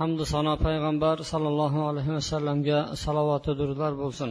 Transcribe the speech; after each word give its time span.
hamdu 0.00 0.24
sano 0.32 0.54
payg'ambar 0.64 1.16
sollallohu 1.32 1.80
alayhi 1.90 2.12
vasallamga 2.18 2.78
salovatu 3.04 3.50
durudlar 3.60 3.92
bo'lsin. 4.02 4.30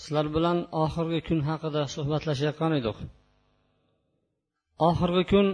Sizlar 0.00 0.26
bilan 0.36 0.58
oxirgi 0.84 1.20
kun 1.28 1.40
haqida 1.48 1.82
suhbatlashayotgan 1.94 2.72
edik. 2.80 2.96
Oxirgi 4.88 5.24
kun 5.32 5.46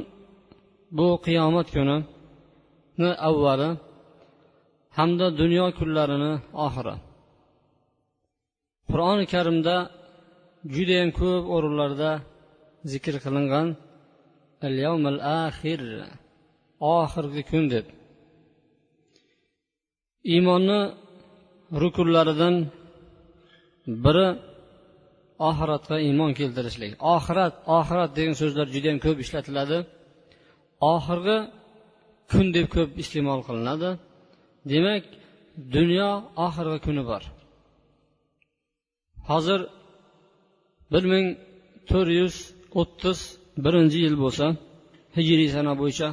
bu 0.99 1.09
qiyomat 1.27 1.69
kunini 1.75 3.11
avvali 3.29 3.71
hamda 4.99 5.27
dunyo 5.41 5.67
kunlarini 5.79 6.33
oxiri. 6.67 6.95
Qur'oni 8.91 9.25
karimda 9.35 9.77
judayam 10.75 11.11
ko'p 11.21 11.45
o'rinlarda 11.55 12.11
zikr 12.93 13.15
qilingan 13.25 13.67
al 14.67 14.77
oxirgi 16.97 17.43
kun 17.53 17.65
deb. 17.75 17.87
Iymonni 20.35 20.81
rukunlaridan 21.83 22.55
biri 24.05 24.27
oxiratga 25.49 25.97
iymon 26.07 26.31
keltirishlik. 26.39 26.93
Oxirat 27.15 27.55
oxirat 27.79 28.11
degan 28.19 28.35
so'zlar 28.41 28.67
juda 28.75 28.87
yam 28.91 28.99
ko'p 29.07 29.19
ishlatiladi. 29.25 29.79
Oxirgi 30.93 31.39
kun 32.31 32.47
deb 32.57 32.67
ko'p 32.75 32.91
iste'mol 33.03 33.41
qilinadi. 33.49 33.91
Demak 34.73 35.05
dunyo 35.77 36.11
oxirgi 36.47 36.79
kuni 36.87 37.03
bor. 37.11 37.23
Hozir 39.31 39.61
bir 40.93 41.05
ming 41.13 41.27
to'rt 41.91 42.11
yuz 42.21 42.35
o'ttiz 42.81 43.19
birinchi 43.65 43.99
yil 44.05 44.17
bo'lsa 44.23 44.47
hijriy 45.17 45.49
sana 45.57 45.73
bo'yicha 45.81 46.09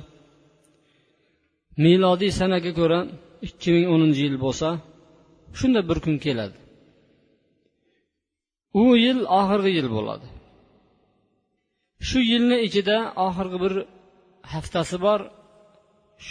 milodiy 1.84 2.32
sanaga 2.40 2.72
ko'ra 2.80 3.00
ikki 3.48 3.70
ming 3.76 3.88
o'ninchi 3.94 4.22
yil 4.28 4.38
bo'lsa 4.46 4.68
shunda 5.58 5.82
bir 5.90 5.98
kun 6.06 6.16
keladi. 6.26 6.58
U 8.82 8.84
yil 9.06 9.20
oxirgi 9.40 9.72
yil 9.78 9.90
bo'ladi. 9.96 10.28
Shu 12.08 12.20
yilni 12.32 12.58
ichida 12.68 12.98
oxirgi 13.28 13.58
bir 13.64 13.74
haftasi 14.54 14.98
bor 15.06 15.20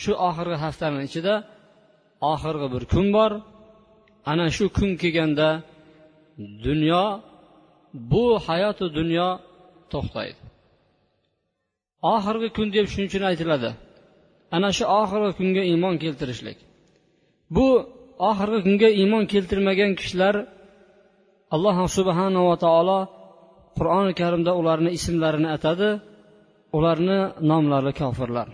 shu 0.01 0.13
oxirgi 0.29 0.57
haftani 0.65 0.99
ichida 1.09 1.35
oxirgi 2.33 2.69
bir 2.75 2.83
kun 2.93 3.07
bor. 3.17 3.33
Ana 4.31 4.47
shu 4.57 4.65
kun 4.77 4.91
kelganda 5.03 5.49
dunyo 6.67 7.05
bu 8.11 8.25
hayoti 8.47 8.87
dunyo 8.99 9.29
to'xtaydi. 9.93 10.41
Oxirgi 12.15 12.49
kun 12.57 12.67
deb 12.75 12.87
shuning 12.93 13.09
uchun 13.11 13.25
aytiladi. 13.31 13.71
Ana 14.57 14.69
shu 14.77 14.85
oxirgi 15.01 15.33
kunga 15.39 15.63
iymon 15.71 15.95
keltirishlik. 16.05 16.59
Bu 17.56 17.69
oxirgi 18.31 18.58
kunga 18.67 18.89
iymon 19.00 19.25
keltirmagan 19.33 19.92
kishilar 20.00 20.34
alloh 21.54 21.77
subhanava 21.97 22.54
taolo 22.65 22.99
qur'oni 23.77 24.12
karimda 24.21 24.53
ularni 24.60 24.91
ismlarini 24.99 25.49
atadi 25.56 25.91
ularni 26.77 27.19
nomlari 27.50 27.93
kofirlar. 28.00 28.49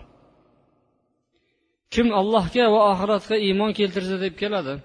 Kim 1.93 2.07
allohga 2.19 2.65
va 2.73 2.79
oxiratga 2.91 3.35
iymon 3.47 3.71
keltirsa 3.79 4.15
deb 4.25 4.35
keladi 4.41 4.75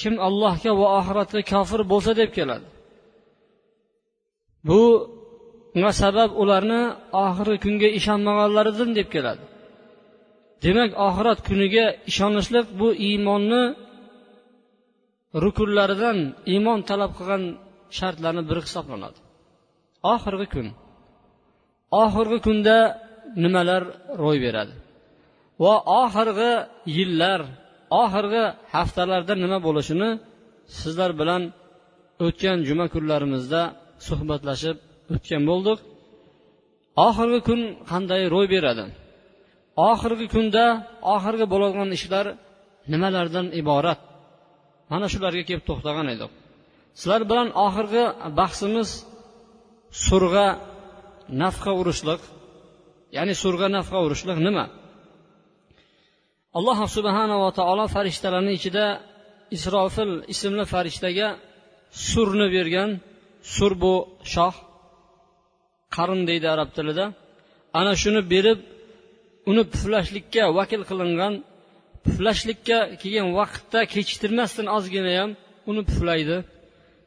kim 0.00 0.14
allohga 0.28 0.72
va 0.80 0.86
oxiratga 0.98 1.40
kofir 1.52 1.80
bo'lsa 1.92 2.12
deb 2.20 2.30
keladi. 2.38 2.66
Bu 4.68 4.82
sabab 6.00 6.30
ularni 6.42 6.82
oxirgi 7.24 7.58
kunga 7.64 7.88
ishonmaganlaridan 7.98 8.90
deb 8.98 9.08
keladi. 9.14 9.42
Demak 10.64 10.90
oxirat 11.06 11.38
kuniga 11.48 11.84
ishonishlik 12.10 12.66
bu 12.80 12.88
iymonni 13.08 13.62
rukunlaridan 15.44 16.18
iymon 16.52 16.78
talab 16.90 17.12
qilgan 17.18 17.42
shartlarni 17.98 18.42
biri 18.48 18.60
hisoblanadi. 18.66 19.18
Oxirgi 20.12 20.46
kun. 20.54 20.66
Oxirgi 22.02 22.38
kunda 22.46 22.76
nimalar 23.42 23.82
ro'y 24.22 24.38
beradi? 24.44 24.74
Va 25.62 25.74
oxirgi 26.02 26.52
yillar 26.96 27.40
oxirgi 28.02 28.44
haftalarda 28.74 29.34
nima 29.44 29.58
bo'lishini 29.66 30.10
sizlar 30.78 31.10
bilan 31.20 31.42
o'tgan 32.26 32.58
juma 32.68 32.86
kunlarimizda 32.94 33.62
suhbatlashib 34.06 34.76
o'tgan 35.14 35.42
bo'ldik. 35.50 35.78
Oxirgi 37.06 37.40
kun 37.48 37.60
qanday 37.90 38.22
ro'y 38.34 38.46
beradi? 38.54 38.84
Oxirgi 39.90 40.26
kunda 40.34 40.64
oxirgi 41.14 41.46
bo'ladigan 41.52 41.90
ishlar 41.98 42.26
nimalardan 42.92 43.46
iborat? 43.60 44.00
Mana 44.90 45.06
shularga 45.12 45.42
kelib 45.48 45.64
to'xtagan 45.68 46.06
edik 46.14 46.32
sizlar 46.98 47.22
bilan 47.30 47.48
oxirgi 47.66 48.04
bahsimiz 48.38 48.88
surga 50.06 50.46
nafqa 51.42 51.72
urishliq 51.80 52.20
ya'ni 53.16 53.34
surga 53.42 53.66
nafqa 53.76 53.98
urishliq 54.06 54.38
nima? 54.46 54.64
Alloh 56.58 56.78
subhanava 56.96 57.48
taolo 57.58 57.84
farishtalarni 57.94 58.52
ichida 58.58 58.86
isrofil 59.56 60.12
ismli 60.32 60.64
farishtaga 60.72 61.28
surni 62.10 62.46
bergan 62.56 62.90
sur 63.54 63.72
bu 63.82 63.94
shoh 64.32 64.54
qarin 65.94 66.20
deydi 66.28 66.46
arab 66.54 66.70
tilida. 66.76 67.04
Ana 67.78 67.92
shuni 68.02 68.20
berib 68.32 68.58
uni 69.50 69.62
puflashlikka 69.72 70.42
vakil 70.58 70.82
qilingan 70.90 71.34
puflashlikka 72.04 72.78
kelgan 73.00 73.28
vaqtda 73.38 73.80
kechiktirmasdan 73.94 74.66
ozgina 74.76 75.12
ham 75.20 75.30
uni 75.70 75.82
puflaydi. 75.88 76.36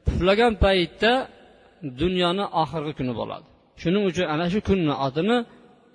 Puflagan 0.05 0.53
paytda 0.63 1.11
dunyoni 2.01 2.45
oxirgi 2.61 2.93
kuni 2.99 3.13
bo'ladi. 3.19 3.45
Shuning 3.81 4.03
uchun 4.09 4.25
ana 4.33 4.45
shu 4.53 4.59
kunni 4.69 4.93
otini 5.07 5.37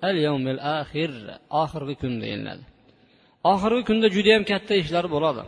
al 0.07 0.15
yawmil 0.27 0.59
axir 0.79 1.11
oxirgi 1.63 1.95
kun 2.01 2.13
deyiladi. 2.23 2.63
Oxirgi 3.53 3.83
kunda 3.89 4.07
judayam 4.15 4.43
katta 4.51 4.73
ishlar 4.83 5.05
bo'ladi. 5.15 5.43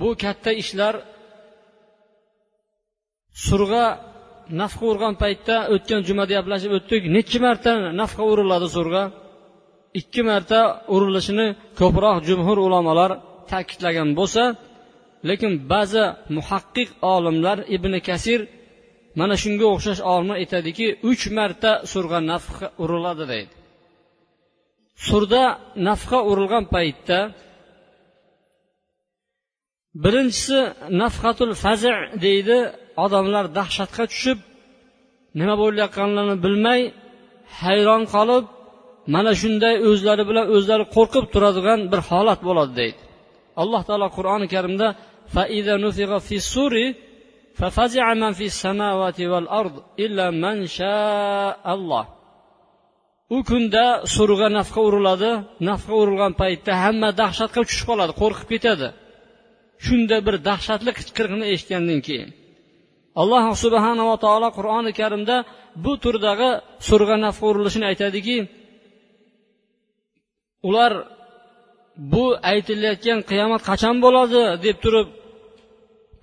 Bu 0.00 0.08
katta 0.24 0.50
ishlar 0.62 0.94
surga 3.46 3.84
nafqa 4.60 4.84
urgan 4.92 5.14
paytda 5.22 5.56
o'tgan 5.74 6.00
jumada 6.08 6.32
gaplashib 6.38 6.72
o'tdik. 6.78 7.02
Necha 7.16 7.38
marta 7.46 7.72
nafqa 8.00 8.22
uriladi 8.32 8.68
surga? 8.76 9.02
Ikki 9.98 10.22
marta 10.30 10.60
urilishini 10.94 11.46
ko'proq 11.80 12.16
jumhur 12.28 12.58
ulamolar 12.66 13.10
ta'kidlagan 13.50 14.08
bo'lsa 14.18 14.42
lekin 15.28 15.52
ba'zi 15.72 16.04
muhaqqiq 16.36 16.88
olimlar 17.14 17.58
ibn 17.76 17.92
kasir 18.08 18.40
mana 19.20 19.34
shunga 19.42 19.66
o'xshash 19.74 20.00
olimlar 20.12 20.36
aytadiki 20.42 20.86
uch 21.10 21.22
marta 21.38 21.70
surga 21.92 22.18
nafqa 22.32 22.66
uriladi 22.82 23.24
deydi. 23.32 23.54
Surda 25.06 25.42
nafqa 25.88 26.18
urilgan 26.30 26.64
paytda 26.74 27.18
birinchisi 30.04 30.60
nafqatul 31.02 31.52
fazi 31.62 31.92
deydi 32.24 32.58
odamlar 33.04 33.44
dahshatga 33.58 34.04
tushib 34.12 34.38
nima 35.38 35.54
bo'layotganlarini 35.62 36.36
bilmay 36.44 36.80
hayron 37.60 38.02
qolib 38.14 38.44
mana 39.14 39.32
shunday 39.40 39.74
o'zlari 39.90 40.24
bilan 40.30 40.46
o'zlari 40.56 40.84
qo'rqib 40.96 41.24
turadigan 41.34 41.80
bir 41.92 42.00
holat 42.10 42.40
bo'ladi 42.48 42.72
deydi. 42.80 43.00
Alloh 43.62 43.82
taolo 43.88 44.08
qur'oni 44.16 44.46
karimda 44.54 44.88
u 53.36 53.38
kunda 53.50 53.84
surga 54.14 54.48
nafqa 54.58 54.80
uriladi 54.88 55.30
nafqa 55.68 55.94
urilgan 56.02 56.32
paytda 56.42 56.72
hamma 56.82 57.08
dahshatga 57.22 57.60
tushib 57.68 57.86
qoladi 57.90 58.12
qo'rqib 58.22 58.48
ketadi. 58.54 58.88
Shunda 59.86 60.16
bir 60.26 60.34
dahshatli 60.48 60.90
qichqiriqni 60.98 61.46
eshitgandan 61.54 62.00
keyin. 62.06 62.28
Alloh 63.20 63.44
subhanava 63.64 64.16
taolo 64.24 64.48
qur'oni 64.58 64.92
karimda 65.00 65.36
bu 65.84 65.92
turdagi 66.04 66.50
surga 66.88 67.16
nafqa 67.26 67.44
urilishini 67.50 67.86
aytadiki 67.92 68.36
ular 70.68 70.92
bu 72.12 72.24
aytilayotgan 72.52 73.20
qiyomat 73.30 73.62
qachon 73.70 73.96
bo'ladi 74.04 74.40
deb 74.66 74.76
turib 74.84 75.08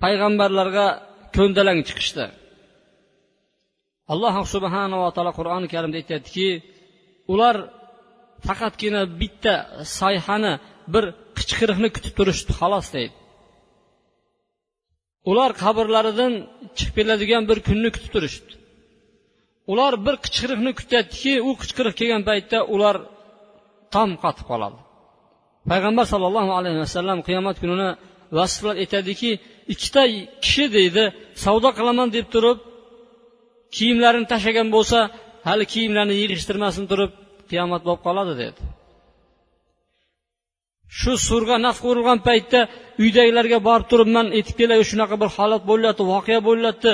payg'ambarlarga 0.02 0.86
ko'ndalang 1.36 1.80
chiqishdi. 1.88 2.24
Alloh 4.12 4.34
subhanava 4.54 5.08
taolo 5.16 5.32
qur'oni 5.38 5.66
karimda 5.74 5.96
aytyaptiki 6.02 6.48
ular 7.32 7.56
faqatgina 8.46 9.02
bitta 9.20 9.54
sayhani 9.98 10.52
bir 10.94 11.04
qichqiriqni 11.38 11.88
kutib 11.96 12.14
turishdi 12.18 12.52
xolos 12.60 12.86
deydi. 12.96 13.16
Ular 15.30 15.50
qabrlaridan 15.62 16.32
chiqib 16.76 16.94
keladigan 16.98 17.42
bir 17.50 17.58
kunni 17.68 17.90
kutib 17.96 18.10
turishdi. 18.16 18.52
Ular 19.72 19.92
bir 20.06 20.14
qichqiriqni 20.24 20.72
kutyaptiki 20.80 21.32
u 21.48 21.50
qichqiriq 21.60 21.94
kelgan 22.00 22.22
paytda 22.30 22.58
ular 22.74 22.96
tom 23.94 24.10
qotib 24.22 24.46
qoladi. 24.50 24.78
Payg'ambar 25.70 26.04
sollallohu 26.12 26.52
alayhi 26.58 26.78
vasallam 26.84 27.18
qiyomat 27.28 27.56
kunini 27.62 27.88
vasflab 28.38 28.76
aytadiki 28.82 29.30
ikkita 29.72 30.02
kishi 30.44 30.64
deydi 30.76 31.04
savdo 31.44 31.68
qilaman 31.78 32.08
deb 32.16 32.26
turib 32.34 32.58
kiyimlarini 33.76 34.26
tashlagan 34.32 34.68
bo'lsa 34.76 34.98
hali 35.48 35.64
kiyimlarini 35.72 36.14
yig'ishtirmasin 36.22 36.84
turib 36.90 37.10
qiyomat 37.50 37.82
bo'lib 37.86 38.02
qoladi 38.06 38.34
dedi. 38.42 38.60
Shu 40.98 41.12
surga 41.28 41.56
naf 41.66 41.78
urilgan 41.88 42.18
paytda 42.28 42.60
uydagilarga 43.02 43.58
borib 43.68 43.86
turib 43.92 44.08
man 44.16 44.26
aytib 44.36 44.56
kelay 44.60 44.78
shunaqa 44.90 45.16
bir 45.22 45.30
holat 45.36 45.62
bo'lyapti 45.70 46.02
voqea 46.12 46.40
bo'lyapti 46.48 46.90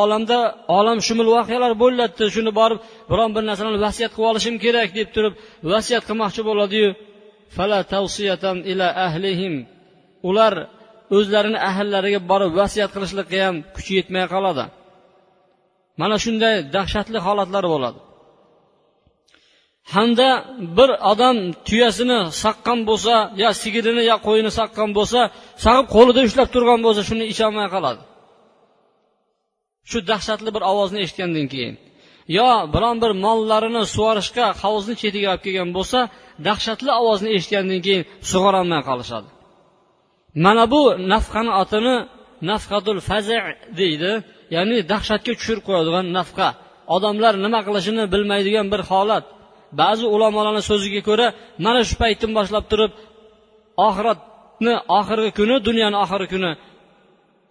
olamda 0.00 0.38
olamshumul 0.78 1.28
voqealar 1.36 1.72
bo'lyapti. 1.82 2.24
Shuni 2.34 2.52
borib 2.60 2.78
biron 3.10 3.30
bir 3.36 3.42
narsani 3.48 3.80
vasiyat 3.86 4.12
qilib 4.14 4.28
olishim 4.32 4.54
kerak 4.64 4.88
deb 4.98 5.08
turib 5.14 5.34
vasiyat 5.72 6.02
qilmoqchi 6.08 6.42
bo'ladiyu. 6.48 6.88
Ular 10.28 10.54
o'zlarini 11.16 11.58
ahllariga 11.70 12.20
borib 12.30 12.52
vasiyat 12.60 12.90
qilishlikqa 12.94 13.38
ham 13.46 13.56
kuchi 13.76 13.92
yetmay 13.98 14.24
qoladi. 14.34 14.64
Mana 16.00 16.16
shunday 16.24 16.54
dahshatli 16.76 17.18
holatlar 17.26 17.64
bo'ladi. 17.74 18.00
Hamda 19.94 20.28
bir 20.78 20.90
odam 21.12 21.36
tuyasini 21.68 22.20
saqqan 22.42 22.78
bo'lsa 22.88 23.14
yo 23.42 23.50
sigirini 23.62 24.02
yo 24.10 24.16
qo'yini 24.26 24.50
saqqan 24.58 24.90
bo'lsa 24.98 25.20
sag'ib 25.64 25.86
qo'lida 25.96 26.20
ushlab 26.28 26.48
turgan 26.54 26.80
bo'lsa 26.86 27.02
shuni 27.08 27.24
icholmay 27.32 27.68
qoladi. 27.74 28.00
Shu 29.90 29.98
dahshatli 30.10 30.50
bir 30.56 30.62
ovozni 30.72 30.98
eshitgandan 31.04 31.46
keyin 31.52 31.74
yo 32.38 32.48
biron 32.74 32.96
bir 33.02 33.12
mollarini 33.24 33.82
sug'orishga 33.94 34.46
hovuzni 34.62 34.94
chetiga 35.02 35.28
olib 35.32 35.42
kelgan 35.46 35.70
bo'lsa 35.76 35.98
dahshatli 36.46 36.90
ovozni 37.00 37.30
eshitgandan 37.36 37.80
keyin 37.86 38.02
sug'orolmay 38.30 38.82
qolishadi. 38.88 39.28
Mana 40.44 40.64
bu 40.72 40.82
nafqani 41.12 41.52
otini 41.62 41.96
nafqatul 42.50 43.00
faza 43.08 43.38
deydi 43.80 44.12
ya'ni 44.54 44.76
dahshatga 44.92 45.32
tushirib 45.38 45.62
qo'yadigan 45.68 46.06
nafqa. 46.18 46.48
Odamlar 46.96 47.34
nima 47.44 47.60
qilishini 47.66 48.04
bilmaydigan 48.12 48.66
bir 48.72 48.82
holat. 48.90 49.24
Ba'zi 49.80 50.04
ulamolarni 50.14 50.62
so'ziga 50.70 51.00
ko'ra 51.08 51.26
mana 51.64 51.80
shu 51.88 51.94
paytdan 52.02 52.30
boshlab 52.38 52.64
turib 52.72 52.92
oxiratni 53.88 54.74
oxirgi 54.98 55.30
kuni 55.38 55.56
dunyoni 55.68 55.96
oxirgi 56.04 56.28
kuni 56.34 56.52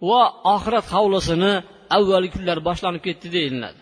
va 0.08 0.22
oxirat 0.54 0.86
hovlisini 0.94 1.52
avvalgi 1.96 2.30
kunlar 2.34 2.58
boshlanib 2.68 3.02
ketdi 3.06 3.28
deyiladi. 3.36 3.80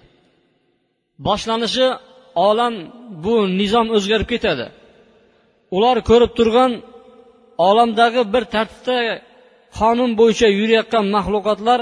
Boshlanishi 1.27 1.87
olam 2.49 2.75
bu 3.25 3.35
nizom 3.61 3.87
o'zgarib 3.97 4.29
ketadi. 4.35 4.67
Ular 5.77 5.97
ko'rib 6.11 6.33
turgan 6.39 6.73
olamdagi 7.69 8.23
bir 8.35 8.45
tartibda 8.55 8.97
qonun 9.79 10.11
bo'yicha 10.21 10.49
yurayotgan 10.59 11.05
maxluqotlar 11.17 11.81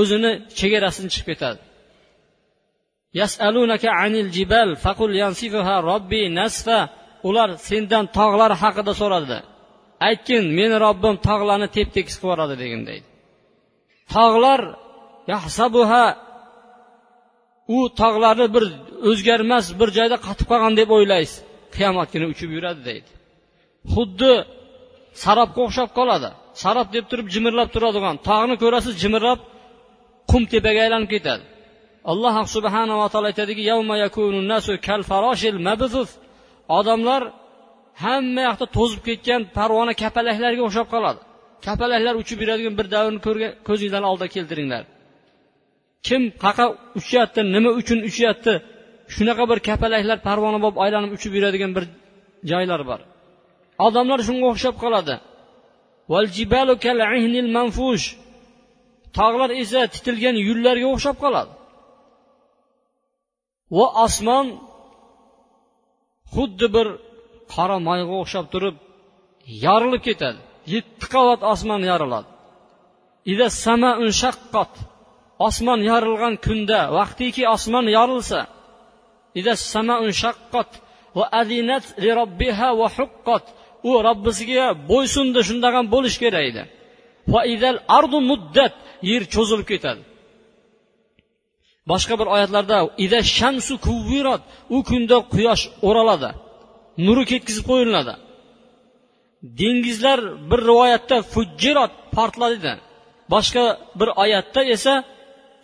o'zini 0.00 0.32
chegarasini 0.58 1.08
chiqib 1.14 1.28
ketadi. 1.32 1.60
Yasalunaka 3.20 3.88
anil 4.04 4.28
jibal 4.36 4.70
faqul 4.84 5.10
yansifuha 5.22 5.76
robbi 5.90 6.22
nasfa. 6.40 6.80
Ular 7.28 7.48
sendan 7.68 8.04
tog'lar 8.18 8.52
haqida 8.62 8.92
so'radi. 9.00 9.38
Aytgin 10.08 10.44
meni 10.58 10.76
robbim 10.86 11.14
tog'larni 11.28 11.68
tep 11.76 11.88
tekis 11.96 12.14
qilib 12.20 12.30
yuboradi 12.30 12.54
degin 12.62 12.82
deydi. 12.88 13.06
Tog'lar 14.14 14.60
yahsabuha 15.32 16.04
u 17.76 17.78
tog'larni 18.00 18.46
bir 18.54 18.64
o'zgarmas 19.10 19.66
bir 19.80 19.88
joyda 19.98 20.16
qotib 20.26 20.46
qolgan 20.52 20.74
deb 20.80 20.90
o'ylaysiz. 20.96 21.36
Qiyomat 21.76 22.08
kuni 22.12 22.26
uchib 22.32 22.50
yuradi 22.56 22.80
deydi. 22.88 23.10
Xuddi 23.94 24.32
sarobga 25.24 25.60
o'xshab 25.66 25.90
qoladi. 25.98 26.28
Sarob 26.62 26.88
deb 26.96 27.04
turib 27.10 27.26
jimirlab 27.34 27.68
turadigan 27.74 28.16
tog'ni 28.28 28.54
ko'rasiz 28.62 28.94
jimirlab 29.02 29.40
qum 30.30 30.42
tepaga 30.52 30.80
aylanib 30.86 31.10
ketadi. 31.14 31.44
Alloh 32.12 32.36
subhanava 32.54 33.06
taolo 33.12 33.26
aytadiki 33.32 33.62
odamlar 36.78 37.22
hamma 38.04 38.42
yoqda 38.48 38.66
to'zib 38.76 39.00
ketgan 39.08 39.40
parvona 39.56 39.92
kapalaklarga 40.02 40.62
o'xshab 40.68 40.86
qoladi. 40.94 41.20
Kapalaklar 41.66 42.14
uchib 42.22 42.38
yuradigan 42.42 42.74
bir 42.78 42.86
davrni 42.94 43.20
ko'zingizlarni 43.68 44.08
oldiga 44.12 44.30
keltiringlar. 44.36 44.84
Kim 46.06 46.22
qaqa 46.44 46.64
uchyapti 46.98 47.40
nima 47.54 47.70
uchun 47.80 47.98
uchyapti 48.08 48.52
shunaqa 49.14 49.44
bir 49.50 49.58
kapalaklar 49.68 50.18
parvona 50.28 50.58
bo'lib 50.64 50.78
aylanib 50.84 51.10
uchib 51.16 51.32
yuradigan 51.36 51.72
bir 51.76 51.84
joylar 52.50 52.80
bor. 52.90 53.00
Odamlar 53.86 54.20
shunga 54.26 54.46
o'xshab 54.52 54.76
qoladi. 54.84 55.14
Tog'lar 59.18 59.50
esa 59.62 59.80
titilgan 59.94 60.36
yullarga 60.48 60.86
o'xshab 60.94 61.16
qoladi. 61.24 61.52
Va 63.76 63.86
osmon 64.06 64.46
xuddi 66.34 66.66
bir 66.76 66.86
qora 67.54 67.76
moyga 67.88 68.14
o'xshab 68.22 68.46
turib 68.52 68.76
yorilib 69.64 70.02
ketadi. 70.08 70.40
Yetti 70.74 71.06
qavat 71.14 71.40
osmon 71.52 71.80
yoriladi. 71.90 72.28
Osmon 75.48 75.80
yorilgan 75.90 76.34
kunda 76.46 76.80
vaqtiki 76.98 77.42
osmon 77.54 77.86
yorilsa 77.96 78.40
u 83.88 83.90
robbisiga 84.06 84.66
bo'ysundi 84.90 85.40
shundoq 85.48 85.72
ham 85.78 85.86
bo'lishi 85.94 86.18
kerak 86.24 86.44
edi. 86.50 86.62
Ardu 87.98 88.18
muddat 88.30 88.74
yer 89.10 89.22
cho'zilib 89.34 89.66
ketadi. 89.72 90.02
Boshqa 91.90 92.14
bir 92.20 92.28
oyatlarda 92.34 92.78
ida 93.04 93.20
shamsu 93.36 93.74
kuvvirot 93.86 94.42
u 94.76 94.78
kunda 94.88 95.16
quyosh 95.34 95.64
o'raladi 95.88 96.30
nuri 97.06 97.24
ketkizib 97.30 97.64
qo'yiladi. 97.70 98.14
Dengizlar 99.60 100.20
bir 100.50 100.60
rivoyatda 100.70 101.16
fujjirot 101.32 101.92
portladi 102.14 102.72
boshqa 103.32 103.64
bir 104.00 104.08
oyatda 104.22 104.60
esa 104.74 104.94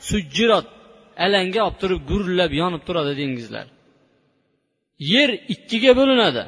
sujjirot 0.08 0.66
alanga 1.24 1.60
olib 1.66 1.76
turib 1.82 2.00
gurillab 2.10 2.52
yonib 2.60 2.82
turadi 2.86 3.12
dengizlar. 3.20 3.66
Yer 5.12 5.30
ikkiga 5.54 5.92
bo'linadi. 6.00 6.42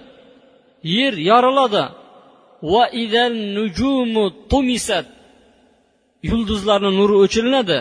Yer 0.96 1.14
yoriladi. 1.30 1.84
Va 2.72 2.84
nujumu 3.56 4.24
tumisat. 4.50 5.06
Yulduzlarni 6.30 6.90
nuri 6.98 7.14
o'chiriladi 7.24 7.78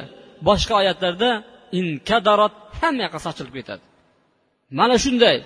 boshqa 0.48 0.74
oyatlarda 0.82 1.30
inkadarat 1.80 2.54
hamma 2.80 3.02
yoqqa 3.06 3.20
sochilib 3.26 3.54
ketadi. 3.60 3.84
Mana 4.80 4.96
shunday. 5.04 5.38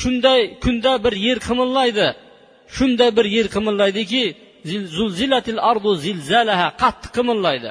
Shunday 0.00 0.40
kunda 0.62 0.92
bir 1.04 1.14
yer 1.26 1.38
qimillaydi 1.46 2.08
shunday 2.76 3.10
bir 3.18 3.26
yer 3.36 3.46
qimillaydiki 3.54 4.22
zulzilatil 4.96 5.60
ardu 5.70 5.90
zilzalaha 6.04 6.68
qattiq 6.82 7.10
qimillaydi 7.16 7.70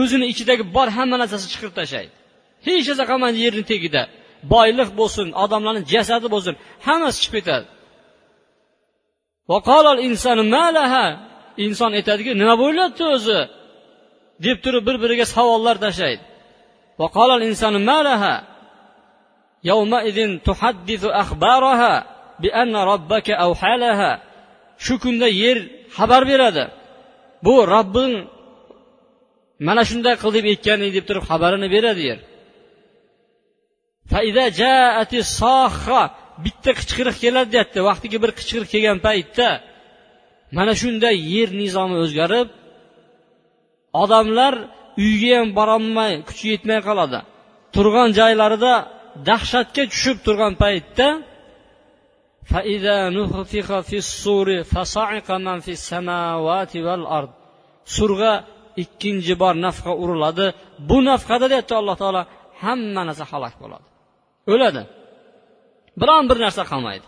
o'zini 0.00 0.26
ichidagi 0.32 0.64
bor 0.76 0.88
hamma 0.96 1.16
narsasi 1.22 1.46
chiqirib 1.52 1.74
tashlaydi 1.80 2.12
hech 2.66 2.86
narsa 2.90 3.04
qolmaydi 3.10 3.38
yerni 3.46 3.64
tagida 3.72 4.02
boyliq 4.54 4.90
bo'lsin 5.00 5.26
odamlarni 5.44 5.82
jasadi 5.94 6.26
bo'lsin 6.34 6.54
hammasi 6.86 7.18
chiqib 7.22 7.34
ketadi. 7.38 7.66
Inson 11.64 11.90
aytadiki 11.98 12.32
nima 12.40 12.54
bo'lyapti 12.62 13.04
o'zi? 13.14 13.40
Deb 14.46 14.56
turib 14.64 14.82
bir 14.88 14.96
biriga 15.02 15.26
savollar 15.36 15.76
tashlaydi. 15.84 16.22
Shu 24.84 24.94
kunda 25.02 25.28
yer 25.42 25.58
xabar 25.96 26.22
beradi. 26.30 26.64
Bu 27.44 27.54
robbing 27.74 28.14
mana 29.66 29.82
shunday 29.90 30.14
qil 30.20 30.30
deb 30.36 30.44
aytgan 30.52 30.78
deb 30.96 31.04
turib 31.08 31.24
xabarini 31.30 31.68
beradi 31.74 32.02
yer. 32.10 32.20
Bitta 36.44 36.70
qichqiriq 36.78 37.16
keladi 37.24 37.50
deyapti. 37.54 37.78
Vaqtiga 37.88 38.18
bir 38.24 38.30
qichqiriq 38.38 38.68
kelgan 38.74 38.98
paytda 39.06 39.48
mana 40.56 40.72
shunday 40.80 41.16
yer 41.34 41.48
nizomi 41.60 41.96
o'zgarib 42.04 42.48
odamlar 44.02 44.54
uyga 45.04 45.32
ham 45.38 45.48
borolmay 45.58 46.12
kuchi 46.28 46.44
yetmay 46.52 46.80
qoladi. 46.88 47.18
Turgan 47.74 48.10
joylarida 48.18 48.74
dahshatga 49.28 49.82
tushib 49.92 50.18
turgan 50.26 50.54
paytda 50.62 51.08
surga 57.96 58.32
ikkinchi 58.82 59.34
bor 59.42 59.54
nafqa 59.66 59.92
uriladi. 60.02 60.46
Bu 60.88 60.98
nafqada 61.10 61.46
deyapti 61.52 61.74
alloh 61.80 61.96
taolo 62.02 62.22
hamma 62.62 63.02
narsa 63.08 63.24
halok 63.32 63.54
bo'ladi. 63.62 63.86
O'ladi. 64.52 64.82
Biron 66.00 66.24
bir 66.30 66.38
narsa 66.44 66.62
qolmaydi. 66.72 67.06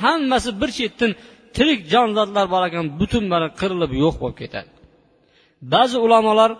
Hammasi 0.00 0.50
bir 0.60 0.70
chetdan 0.78 1.10
tirik 1.56 1.80
jonzotlar 1.92 2.46
bor 2.54 2.62
ekan 2.68 2.84
butun 3.00 3.24
bari 3.32 3.48
qirilib 3.60 3.92
yo'q 4.02 4.14
bo'lib 4.22 4.36
ketadi. 4.42 4.70
Ba'zi 5.74 5.96
ulamolar 6.06 6.50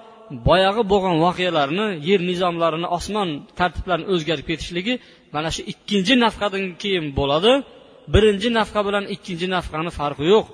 boyag'i 0.48 0.82
bo'lgan 0.92 1.16
voqealarni 1.24 1.86
yer 2.08 2.20
nizomlarini 2.30 2.88
osmon 2.98 3.28
tartiblarini 3.58 4.06
o'zgarib 4.14 4.46
ketishligi 4.50 4.94
mana 5.34 5.48
shu 5.54 5.62
ikkinchi 5.72 6.14
nafqadan 6.24 6.64
keyin 6.82 7.06
bo'ladi. 7.18 7.52
Birinchi 8.12 8.48
nafqa 8.58 8.80
bilan 8.86 9.04
ikkinchi 9.14 9.46
nafqani 9.56 9.90
farqi 9.98 10.24
yo'q. 10.34 10.46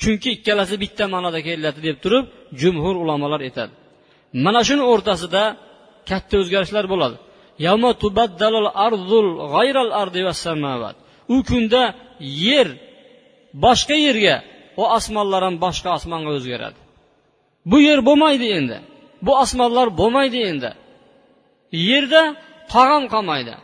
Chunki 0.00 0.28
ikkalasi 0.36 0.74
bitta 0.84 1.04
ma'noda 1.14 1.40
keladi 1.46 1.80
deb 1.88 1.96
turib 2.04 2.24
jumhur 2.60 2.94
ulamolar 3.02 3.40
aytadi. 3.48 3.72
Mana 4.44 4.60
shuni 4.68 4.84
o'rtasida 4.92 5.42
katta 6.10 6.34
o'zgarishlar 6.42 6.84
bo'ladi. 6.92 7.16
U 11.34 11.36
kunda 11.48 11.82
yer 12.46 12.68
boshqa 13.64 13.96
yerga 14.06 14.36
u 14.82 14.84
osmonlar 14.96 15.42
ham 15.46 15.56
boshqa 15.64 15.88
osmonga 15.98 16.30
o'zgaradi. 16.38 16.78
Bu 17.70 17.76
yer 17.88 17.98
bo'lmaydi 18.08 18.46
endi. 18.58 18.78
Bu 19.26 19.32
osmonlar 19.44 19.88
bo'lmaydi 20.00 20.38
endi. 20.50 20.70
Yerda 21.90 22.22
tog'am 22.72 23.04
qolmaydi. 23.14 23.54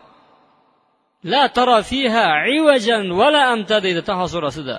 La 1.33 1.49
tara 1.57 1.83
fiha 1.91 2.27
ivajan 2.59 3.05
vala 3.21 3.43
amta 3.55 3.77
deydi 3.85 4.03
taho 4.09 4.27
surasida. 4.35 4.77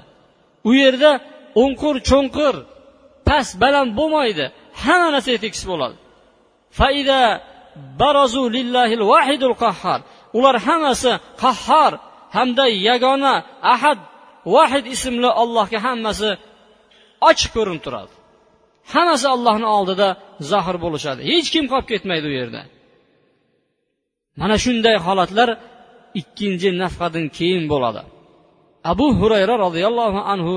U 0.70 0.72
yerda 0.82 1.12
o'nqir 1.64 1.96
cho'nqir 2.10 2.56
past 3.28 3.54
baland 3.64 3.92
bo'lmaydi. 4.00 4.46
Hamma 4.84 5.10
narsa 5.16 5.34
tekis 5.46 5.64
bo'ladi. 5.72 5.98
Faida 6.78 7.22
barazu 8.02 8.44
lillahil 8.56 9.04
vahidul 9.12 9.56
qahhar. 9.64 10.00
Ular 10.38 10.56
hammasi 10.68 11.12
qahhor 11.44 11.94
hamda 12.36 12.66
yagona 12.90 13.34
ahad 13.74 14.00
vahid 14.56 14.86
ismli 14.96 15.30
allohga 15.42 15.80
hammasi 15.88 16.30
ochiq 17.30 17.50
ko'rinib 17.56 17.82
turadi. 17.86 18.14
Hammasi 18.94 19.28
allohni 19.36 19.68
oldida 19.78 20.08
zohir 20.52 20.78
bo'lishadi. 20.84 21.22
Hech 21.32 21.48
kim 21.54 21.66
qolib 21.72 21.88
ketmaydi 21.92 22.26
u 22.32 22.34
yerda. 22.40 22.62
Mana 24.42 24.56
shunday 24.66 24.96
holatlar 25.08 25.50
ikkinchi 26.20 26.70
nafqadan 26.84 27.26
keyin 27.38 27.64
bo'ladi. 27.72 28.02
Abu 28.92 29.08
hurayra 29.20 29.56
roziyallohu 29.66 30.20
anhu 30.34 30.56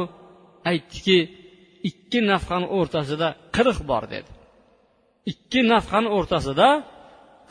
aytdiki 0.71 1.19
ikki 1.89 2.19
nafqani 2.33 2.67
o'rtasida 2.79 3.29
qirq 3.57 3.79
bor 3.91 4.05
dedi. 4.15 4.31
Ikki 5.33 5.61
nafqani 5.73 6.09
o'rtasida 6.17 6.69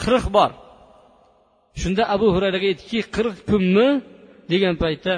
qirq 0.04 0.26
bor. 0.36 0.52
Shunda 1.82 2.04
abu 2.16 2.28
hurayraga 2.36 2.68
aytdiki 2.72 3.00
qirq 3.16 3.36
kunmi 3.50 3.90
degan 4.52 4.76
paytda 4.84 5.14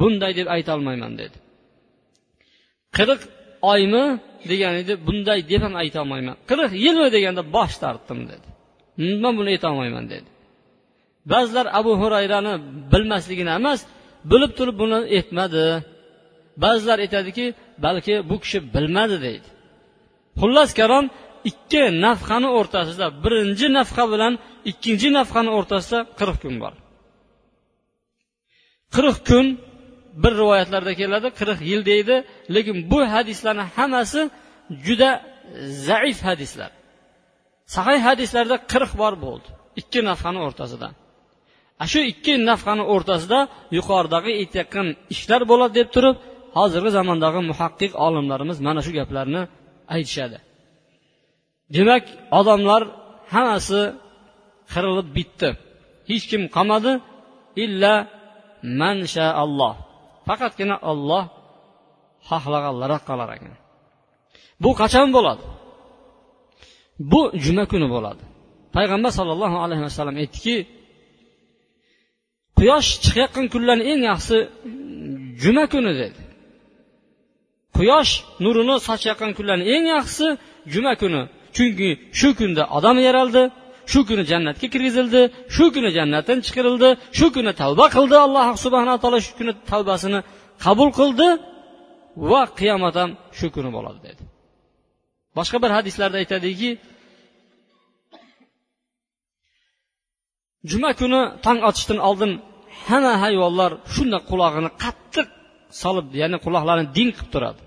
bunday 0.00 0.32
deb 0.38 0.46
aytolmayman 0.56 1.12
dedi. 1.20 1.36
Qirq 2.96 3.20
oymi 3.72 4.04
degan 4.50 4.74
edi 4.82 4.92
bunday 5.06 5.40
deb 5.50 5.60
ham 5.66 5.74
aytolmayman. 5.82 6.36
Qirq 6.50 6.70
yilmi 6.84 7.08
deganda 7.16 7.42
bosh 7.56 7.74
tortdim 7.82 8.20
dedi. 8.32 8.48
Man 9.22 9.32
buni 9.38 9.50
aytolmayman 9.56 10.04
dedi. 10.14 10.28
Ba'zilar 11.32 11.66
abu 11.80 11.92
hurayrani 12.02 12.54
bilmasligini 12.92 13.52
emas 13.60 13.80
bilib 14.30 14.52
turib 14.58 14.76
buni 14.82 14.98
aytmadi. 15.16 15.64
Ba'zilar 16.64 16.98
aytadiki 17.04 17.46
balki 17.84 18.14
bu 18.30 18.36
kishi 18.42 18.58
bilmadi 18.74 19.16
deydi. 19.26 19.48
Xullas 20.40 20.70
kalom 20.80 21.04
ikki 21.50 21.82
nafqani 22.04 22.48
o'rtasida 22.58 23.06
birinchi 23.24 23.66
nafqa 23.78 24.04
bilan 24.12 24.32
ikkinchi 24.70 25.08
nafqani 25.18 25.50
o'rtasida 25.58 25.98
qirq 26.18 26.36
kun 26.44 26.54
bor. 26.62 26.74
Qirq 28.94 29.18
kun 29.28 29.46
bir 30.22 30.32
rivoyatlarda 30.40 30.92
keladi 31.00 31.28
qirq 31.40 31.58
yil 31.70 31.82
deydi 31.90 32.16
lekin 32.54 32.76
bu 32.90 32.98
hadislarni 33.14 33.64
hammasi 33.76 34.20
juda 34.86 35.10
zaif 35.88 36.18
hadislar. 36.28 36.70
Sahih 37.74 38.00
hadislarda 38.08 38.56
qirq 38.72 38.92
bor 39.02 39.14
bo'ldi 39.24 39.48
ikki 39.80 40.00
nafqani 40.10 40.40
o'rtasida. 40.46 40.88
Shu 41.90 42.00
ikki 42.12 42.32
nafqani 42.50 42.84
o'rtasida 42.94 43.38
yuqoridagi 43.78 44.30
aytayotgan 44.40 44.86
ishlar 45.14 45.42
bo'ladi 45.50 45.72
deb 45.80 45.88
turib 45.94 46.16
hozirgi 46.56 46.90
zamondagi 46.98 47.40
muhaqqiq 47.50 47.92
olimlarimiz 48.06 48.58
mana 48.66 48.80
shu 48.86 48.92
gaplarni 48.98 49.42
aytishadi. 49.94 50.38
Demak 51.76 52.04
odamlar 52.38 52.82
hammasi 53.34 53.80
qirilib 54.72 55.08
bitdi. 55.16 55.48
Hech 56.10 56.24
kim 56.30 56.42
qolmadi 56.56 56.92
illa 57.64 57.94
alloh 59.44 59.74
faqatgina 60.28 60.76
olloh 60.90 61.24
xohlaganlari 62.28 62.98
qolar 63.08 63.28
ekan. 63.36 63.54
Bu 64.62 64.70
qachon 64.80 65.08
bo'ladi? 65.16 65.44
Bu 67.12 67.20
juma 67.44 67.64
kuni 67.72 67.88
bo'ladi. 67.94 68.22
Payg'ambar 68.76 69.12
sollallohu 69.18 69.56
alayhi 69.64 69.82
vasallam 69.88 70.16
aytdiki 70.22 70.56
quyosh 72.58 72.88
chiqayotgan 73.04 73.46
kunlarni 73.54 73.84
eng 73.92 74.02
yaxshisi 74.10 74.38
mm, 74.44 75.38
juma 75.42 75.64
kuni 75.72 75.92
dedi. 76.00 76.20
Quyosh 77.76 78.12
nurini 78.44 78.76
sochayotgan 78.88 79.32
kunlarni 79.38 79.64
eng 79.74 79.84
yaxshisi 79.94 80.26
juma 80.74 80.92
kuni. 81.02 81.22
Chunki 81.56 81.88
shu 82.18 82.28
kunda 82.38 82.62
odam 82.76 82.96
yaraldi 83.08 83.42
shu 83.92 84.00
kuni 84.08 84.22
jannatga 84.30 84.66
kirgizildi 84.74 85.22
shu 85.54 85.64
kuni 85.74 85.90
jannatdan 85.98 86.38
chiqarildi 86.46 86.88
shu 87.18 87.26
kuni 87.34 87.52
tavba 87.60 87.86
qildi 87.96 88.16
alloh 88.26 88.46
subhanaa 88.64 88.98
taolo 89.02 89.18
shu 89.26 89.32
kuni 89.38 89.52
tavbasini 89.70 90.20
qabul 90.64 90.90
qildi 90.98 91.28
va 92.30 92.42
qiyomat 92.58 92.94
ham 93.00 93.10
shu 93.38 93.46
kuni 93.54 93.70
bo'ladi 93.76 94.00
dedi. 94.08 94.22
Boshqa 95.38 95.56
bir 95.64 95.70
hadislarda 95.76 96.16
aytadiki 96.22 96.70
juma 100.70 100.90
kuni 101.00 101.20
tong 101.44 101.60
otishdan 101.68 101.98
oldin 102.08 102.32
hamma 102.88 103.14
hayvonlar 103.24 103.72
shunday 103.94 104.22
qulog'ini 104.30 104.70
qattiq 104.82 105.26
solib 105.82 106.06
ya'ni 106.20 106.38
quloqlarini 106.44 106.88
ding 106.96 107.10
qilib 107.16 107.30
turadi. 107.34 107.60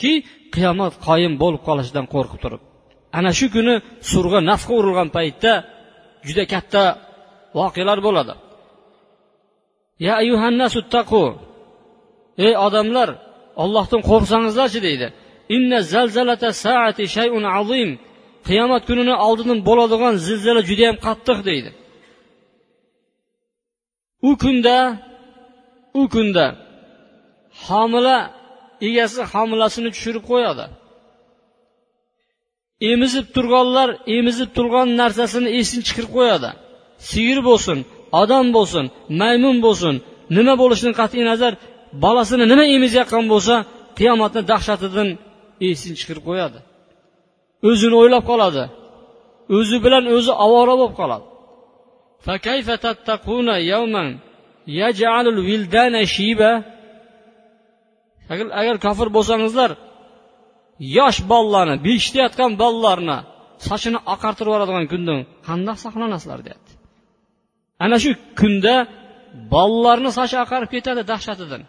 Ki 0.00 0.12
qiyomat 0.54 0.94
qoyim 1.06 1.34
bo'lib 1.42 1.62
qolishidan 1.68 2.06
qo'rqib 2.14 2.40
turib. 2.44 2.62
Ana 3.18 3.30
shu 3.38 3.46
kuni 3.54 3.74
surga 4.10 4.38
nafqa 4.50 4.72
urilgan 4.80 5.08
paytda 5.16 5.52
juda 6.26 6.44
katta 6.52 6.82
voqealar 7.58 7.98
bo'ladi. 8.06 8.34
Ya 10.06 10.12
ayyuhannasu 10.22 10.80
ey 12.46 12.54
odamlar 12.66 13.08
ollohdan 13.62 14.00
qo'rqsangizlarchi 14.10 14.80
deydi. 14.86 15.06
Inna 15.56 15.78
zalzalata 15.92 16.48
saati 16.64 17.04
shayun 17.16 17.44
azim. 17.58 17.90
Qiyomat 18.48 18.82
kunini 18.88 19.14
oldidan 19.26 19.58
bo'ladigan 19.68 20.14
zilzila 20.26 20.60
judayam 20.70 20.96
qattiq 21.06 21.38
deydi. 21.48 21.70
U 24.28 24.30
kunda 24.42 24.76
u 26.00 26.02
kunda 26.14 26.46
homila 27.66 28.18
egasi 28.88 29.20
homilasini 29.32 29.90
tushirib 29.94 30.24
qo'yadi. 30.30 30.64
Emizib 32.92 33.26
turganlar 33.34 33.88
emizib 34.16 34.50
turgan 34.56 34.88
narsasini 35.00 35.48
esini 35.60 35.82
chiqarib 35.88 36.12
qo'yadi. 36.18 36.50
Sigir 37.10 37.38
bo'lsin 37.48 37.78
odam 38.22 38.46
bo'lsin 38.56 38.84
maymun 39.20 39.56
bo'lsin 39.66 39.94
nima 40.36 40.54
bo'lishidan 40.62 40.94
qat'iy 41.00 41.24
nazar 41.30 41.52
bolasini 42.04 42.44
nima 42.52 42.64
emizayotgan 42.76 43.24
bo'lsa 43.32 43.54
qiyomatni 43.98 44.42
dahshatidan 44.52 45.08
esini 45.70 45.94
chiqarib 46.00 46.24
qo'yadi. 46.30 46.58
O'zini 47.70 47.96
o'ylab 48.02 48.24
qoladi. 48.30 48.64
O'zi 49.56 49.76
bilan 49.84 50.04
o'zi 50.16 50.32
ovora 50.46 50.74
bo'lib 50.80 50.94
qoladi. 51.00 51.26
Agar 58.60 58.76
kofir 58.86 59.08
bo'lsangizlar 59.16 59.70
yosh 60.98 61.18
bolalarni 61.32 61.76
beshitayotgan 61.86 62.50
bolalarni 62.62 63.18
sochini 63.68 63.98
oqartirib 64.14 64.50
yuboradigan 64.50 64.86
kundan 64.92 65.20
qandoq 65.48 65.78
saqlanasizlar 65.84 66.38
deyapti. 66.46 66.72
Ana 67.84 67.96
shu 68.02 68.10
kunda 68.40 68.74
bolalarni 69.54 70.10
sochi 70.18 70.36
oqarib 70.44 70.70
ketadi 70.74 71.02
dahshatidan. 71.12 71.62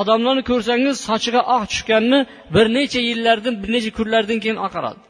Odamlarni 0.00 0.42
ko'rsangiz 0.50 0.96
sochiga 1.08 1.40
oq 1.56 1.64
tushganini 1.72 2.20
bir 2.54 2.66
necha 2.76 3.00
yillardan 3.08 3.54
bir 3.62 3.70
necha 3.74 3.90
kunlardan 3.98 4.38
keyin 4.44 4.58
oqaradi. 4.66 5.02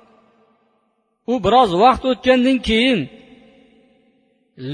U 1.33 1.35
biroz 1.45 1.71
vaqt 1.85 2.03
o'tgandan 2.11 2.59
keyin 2.69 3.01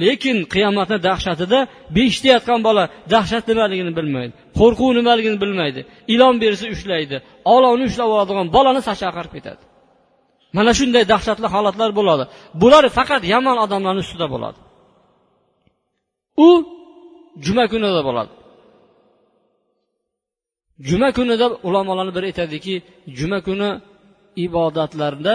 lekin 0.03 0.39
qiyomatni 0.55 0.99
dahshatida 1.09 1.59
beshitayotgan 1.97 2.61
bola 2.69 2.85
dahshat 3.15 3.45
nimaligini 3.51 3.93
bilmaydi 3.99 4.33
qo'rquv 4.59 4.91
nimaligini 4.99 5.39
bilmaydi 5.45 5.81
ilon 6.15 6.35
bersa 6.43 6.67
ushlaydi 6.75 7.17
olovni 7.55 7.85
ushlab 7.91 8.11
oladigan 8.17 8.47
bolani 8.57 8.81
sochi 8.89 9.05
oqarib 9.11 9.33
ketadi. 9.37 9.63
Mana 10.57 10.73
shunday 10.79 11.05
dahshatli 11.13 11.49
holatlar 11.55 11.91
bo'ladi. 11.99 12.25
Bular 12.63 12.85
faqat 12.99 13.23
yomon 13.35 13.57
odamlarni 13.65 14.01
ustida 14.05 14.27
bo'ladi. 14.35 14.59
U 16.47 16.49
juma 17.47 17.65
kunida 17.73 18.03
bo'ladi. 18.09 18.33
Juma 20.89 21.09
kunida 21.17 21.47
ulamolarni 21.69 22.13
biri 22.17 22.27
aytadiki 22.31 22.75
juma 23.19 23.39
kuni 23.47 23.69
ibodatlarda 24.47 25.35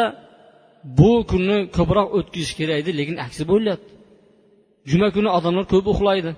bu 0.98 1.12
kunni 1.32 1.58
ko'proq 1.78 2.08
o'tkazish 2.18 2.54
kerak 2.60 2.78
edi 2.82 2.92
lekin 3.00 3.18
aksi 3.26 3.44
bo'lyapti. 3.52 3.92
Juma 4.92 5.08
kuni 5.16 5.30
odamlar 5.38 5.66
ko'p 5.74 5.86
uxlaydi. 5.94 6.32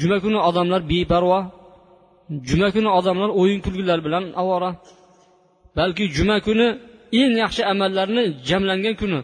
Juma 0.00 0.16
kuni 0.24 0.38
odamlar 0.48 0.80
beparvo. 0.92 1.40
Juma 2.48 2.68
kuni 2.74 2.88
odamlar 2.98 3.30
o'yin 3.40 3.60
kulgilar 3.64 3.98
bilan 4.06 4.24
ovora 4.42 4.70
balki 5.78 6.04
juma 6.16 6.36
kuni 6.46 6.66
eng 7.20 7.32
yaxshi 7.42 7.62
amallarni 7.72 8.22
jamlangan 8.48 8.94
kuni 9.00 9.18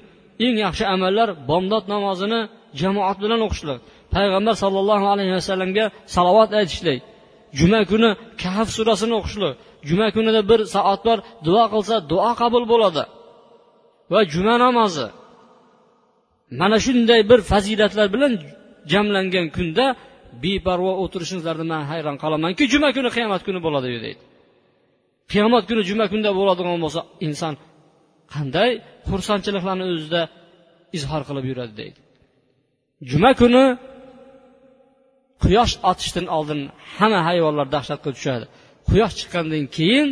eng 0.44 0.56
yaxshi 0.64 0.84
amallar 0.94 1.28
bomdod 1.50 1.84
namozini 1.92 2.40
jamoat 2.80 3.16
bilan 3.24 3.40
o'qishlik 3.46 3.78
payg'ambar 4.14 4.54
sollallohu 4.62 5.06
alayhi 5.14 5.32
vasallamga 5.38 5.84
salovat 6.16 6.50
aytishlik. 6.60 7.00
Juma 7.58 7.80
kuni 7.90 8.10
kahf 8.42 8.68
surasini 8.76 9.14
o'qishlik 9.20 9.52
juma 9.88 10.06
kunida 10.16 10.40
bir 10.50 10.60
bor 11.06 11.18
duo 11.46 11.64
qilsa 11.74 11.94
duo 12.12 12.30
qabul 12.40 12.64
bo'ladi. 12.72 13.04
Va 14.12 14.20
juma 14.34 14.54
namozi. 14.64 15.06
Mana 16.60 16.78
shunday 16.86 17.20
bir 17.30 17.40
fazilatlar 17.50 18.06
bilan 18.14 18.32
jamlangan 18.92 19.46
kunda 19.56 19.86
beparvo 20.44 20.92
o'tirishingizlarni 21.02 21.66
man 21.72 21.82
hayron 21.90 22.16
qolamanki 22.22 22.62
juma 22.72 22.88
kuni 22.96 23.10
qiyomat 23.16 23.42
kuni 23.46 23.60
bo'ladi 23.66 23.88
deydi. 23.94 24.22
Qiyomat 25.32 25.64
kuni 25.70 25.82
juma 25.90 26.06
kunda 26.12 26.30
bo'ladigan 26.38 26.78
bo'lsa 26.84 27.00
inson 27.26 27.54
qanday 28.34 28.70
xursandchiliklarni 29.08 29.84
o'zida 29.92 30.22
izhor 30.96 31.22
qilib 31.28 31.44
yuradi 31.50 31.74
deydi. 31.80 31.98
Juma 33.10 33.30
kuni 33.40 33.64
quyosh 35.44 35.74
otishdan 35.90 36.26
oldin 36.36 36.60
hamma 36.96 37.20
hayvonlar 37.28 37.66
dahshatga 37.76 38.10
tushadi. 38.16 38.46
Quyosh 38.88 39.14
chiqqandan 39.18 39.64
keyin 39.76 40.08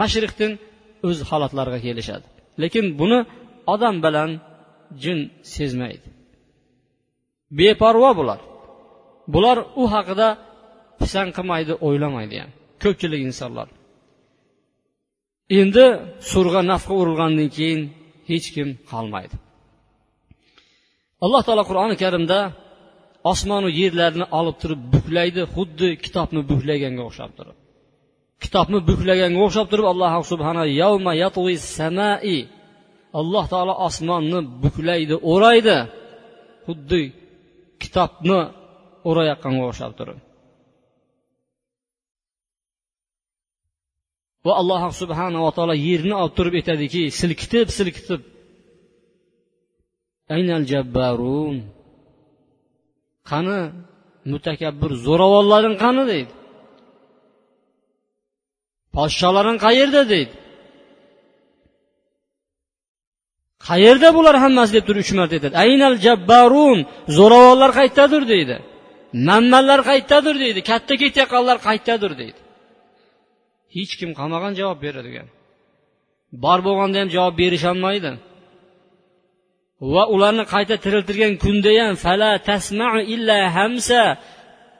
mashriqdan 0.00 0.52
o'z 1.08 1.18
holatlariga 1.30 1.80
kelishadi. 1.86 2.26
Lekin 2.62 2.86
buni 3.00 3.18
odam 3.74 3.96
bilan 4.04 4.30
jin 5.02 5.18
sezmaydi. 5.54 6.06
Beparvo 7.58 8.10
bular. 8.20 8.40
Bular 9.34 9.58
u 9.82 9.84
haqida 9.94 10.28
pisand 11.00 11.30
qilmaydi 11.36 11.72
o'ylamaydi 11.86 12.36
ham. 12.42 12.50
Ko'pchilik 12.82 13.20
insonlar. 13.28 13.68
Endi 15.60 15.84
surga 16.30 16.60
nafqa 16.72 16.94
urilgandan 17.00 17.48
keyin 17.56 17.80
hech 18.30 18.46
kim 18.54 18.68
qolmaydi. 18.92 19.34
Alloh 21.24 21.42
taolo 21.46 21.64
qur'oni 21.70 21.96
karimda 22.02 22.38
osmonu 23.30 23.68
yerlarni 23.80 24.26
olib 24.38 24.56
turib 24.62 24.80
buklaydi 24.94 25.42
xuddi 25.54 25.88
kitobni 26.04 26.40
buklaganga 26.50 27.02
o'xshab 27.08 27.30
turib. 27.38 27.56
Kitobni 28.44 28.78
buklaganga 28.88 29.40
o'xshab 29.46 29.66
turib 29.72 29.86
alloh 29.92 30.12
subhana 30.32 30.64
yavma 30.82 31.12
yatui 31.22 31.56
samai. 31.76 32.38
Alloh 33.20 33.44
taolo 33.52 33.74
osmonni 33.88 34.40
buklaydi 34.64 35.16
o'raydi. 35.32 35.78
Xuddi 36.66 37.02
kitobni 37.82 38.40
o'rayotganga 39.08 39.64
o'xshab 39.70 39.92
turib. 39.98 40.18
Va 44.46 44.52
alloh 44.60 44.82
subhanava 45.00 45.50
taolo 45.56 45.74
yerni 45.88 46.14
olib 46.22 46.34
turib 46.38 46.54
aytadiki 46.60 47.02
silkitib 47.20 47.68
silkitib. 47.78 48.22
Aynal 50.34 50.62
jabbarun. 50.72 51.56
Qani? 53.30 53.60
Mutakabbir 54.32 54.90
zo'ravonlaring 55.06 55.76
qani 55.84 56.04
deydi. 56.12 56.32
Podsholaring 58.96 59.58
qayerda 59.66 60.02
deydi. 60.12 60.34
Qayerda 63.68 64.08
bular 64.16 64.36
hammasi 64.44 64.72
deb 64.76 64.84
turib 64.88 65.02
uch 65.04 65.12
marta 65.18 65.34
aytadi 65.38 65.56
aynal 65.64 65.94
jabbarun 66.06 66.78
zo'ravonlar 67.18 67.70
qayerdadir 67.78 68.22
deydi. 68.32 68.56
Manmanlar 69.28 69.80
qayerdadir 69.90 70.36
deydi. 70.44 70.60
Katta 70.70 70.94
ketayotganlar 71.02 71.56
qayerdadir 71.66 72.12
deydi. 72.20 72.40
Hech 73.76 73.92
kim 74.00 74.10
qolmagan 74.18 74.52
javob 74.60 74.78
beradigan. 74.86 75.28
Bor 76.44 76.58
bo'lganda 76.66 76.96
ham 77.02 77.08
javob 77.16 77.34
berisholmaydi. 77.42 78.10
Va 79.92 80.02
ularni 80.14 80.44
qayta 80.54 80.74
tiriltirgan 80.84 81.32
kunda 81.44 81.72
ham 81.80 81.94
fala 82.04 82.30
tasmau 82.48 82.94
illa 83.14 83.38
hamsa 83.56 84.00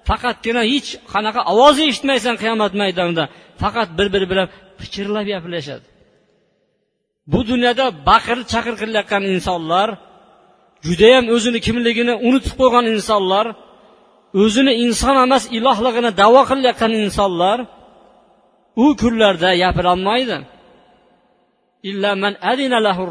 faqatgina 0.09 0.63
hech 0.73 0.89
qanaqa 1.13 1.41
ovoz 1.53 1.77
eshitmaysan 1.89 2.35
qiyomat 2.43 2.73
maydonida. 2.81 3.25
Faqat 3.63 3.89
bir 3.99 4.09
biri 4.15 4.27
bilan 4.33 4.47
pichirlab 4.81 5.27
gaplashadi. 5.33 5.87
Bu 7.33 7.41
dunyoda 7.51 7.87
baqir 8.09 8.39
chaqir 8.53 8.75
qilayotgan 8.83 9.23
insonlar 9.35 9.89
judayam 10.87 11.25
o'zini 11.35 11.61
kimligini 11.67 12.15
unutib 12.29 12.55
qo'ygan 12.61 12.85
insonlar 12.95 13.47
o'zini 14.43 14.73
inson 14.85 15.17
emas 15.27 15.45
ilohligini 15.59 16.11
davo 16.23 16.43
qilayotgan 16.51 16.93
insonlar 17.05 17.59
u 18.85 18.87
kunlarda 19.01 19.51
gapirolmaydi. 19.63 20.37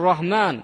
Rohman 0.07 0.55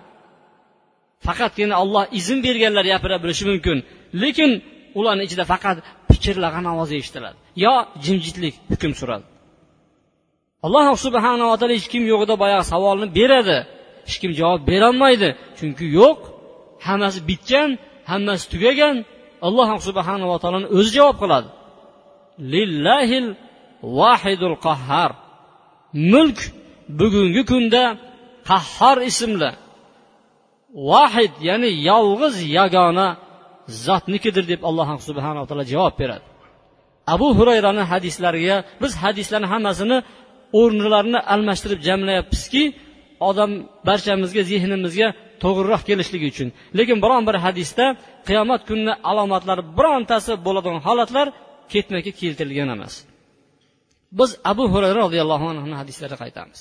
faqatgina 1.27 1.75
olloh 1.83 2.03
izn 2.19 2.37
berganlar 2.45 2.85
gapira 2.91 3.17
bilishi 3.23 3.43
mumkin. 3.51 3.77
Lekin 4.21 4.51
ularni 4.99 5.23
ichida 5.27 5.45
faqat 5.51 5.77
pichirlagan 6.09 6.65
ovoz 6.73 6.89
eshitiladi. 6.99 7.37
Yo 7.63 7.73
jimjitlik 8.05 8.55
hukm 8.71 8.93
suradi. 8.99 9.25
Alloh 10.65 10.87
subhanava 11.05 11.55
taolo 11.59 11.73
hech 11.77 11.87
kim 11.93 12.03
yo'g'ida 12.11 12.35
boyagi 12.43 12.65
savolni 12.73 13.07
beradi. 13.17 13.57
Hech 14.07 14.17
kim 14.21 14.31
javob 14.39 14.61
berolmaydi. 14.71 15.29
Chunki 15.57 15.85
yo'q 15.99 16.19
hammasi 16.87 17.19
bitgan 17.29 17.69
hammasi 18.11 18.45
tugagan. 18.53 18.95
Alloh 19.47 19.69
subhanava 19.87 20.35
taoloni 20.43 20.67
o'zi 20.77 20.91
javob 20.97 21.17
qiladi. 21.21 21.49
Lillahil 22.53 23.27
vahidul 23.99 24.57
qahhar. 24.65 25.11
Mulk 26.13 26.39
bugungi 26.99 27.43
kunda 27.51 27.83
qahhor 28.49 28.97
ismli 29.11 29.49
vahid 30.89 31.33
ya'ni 31.49 31.69
yolg'iz 31.89 32.35
yagona 32.57 33.07
zotnikidir 33.87 34.45
deb 34.51 34.61
alloh 34.69 34.87
subhanava 35.07 35.45
taolo 35.49 35.65
javob 35.73 35.95
beradi. 36.01 36.25
Abu 37.13 37.27
hurayrani 37.37 37.83
hadislariga 37.91 38.55
biz 38.81 38.91
hadislarni 39.03 39.47
hammasini 39.53 39.97
o'rnlarini 40.59 41.19
almashtirib 41.33 41.81
jamlayapmizki 41.87 42.63
odam 43.29 43.51
barchamizga 43.87 44.41
zehnimizga 44.51 45.07
to'g'riroq 45.43 45.81
kelishligi 45.89 46.27
uchun. 46.33 46.49
Lekin 46.77 46.97
biron 47.03 47.23
bir 47.29 47.35
hadisda 47.45 47.85
qiyomat 48.27 48.61
kunini 48.69 48.93
alomatlari 49.09 49.63
birontasi 49.77 50.31
bo'ladigan 50.45 50.79
holatlar 50.87 51.27
ketma 51.73 51.99
ket 52.05 52.15
keltirilgan 52.21 52.69
emas. 52.75 52.93
Biz 54.19 54.29
abu 54.51 54.63
hurayra 54.73 54.99
roziyallohu 55.05 55.45
anhu 55.51 55.65
hadislariga 55.81 56.17
qaytamiz. 56.23 56.59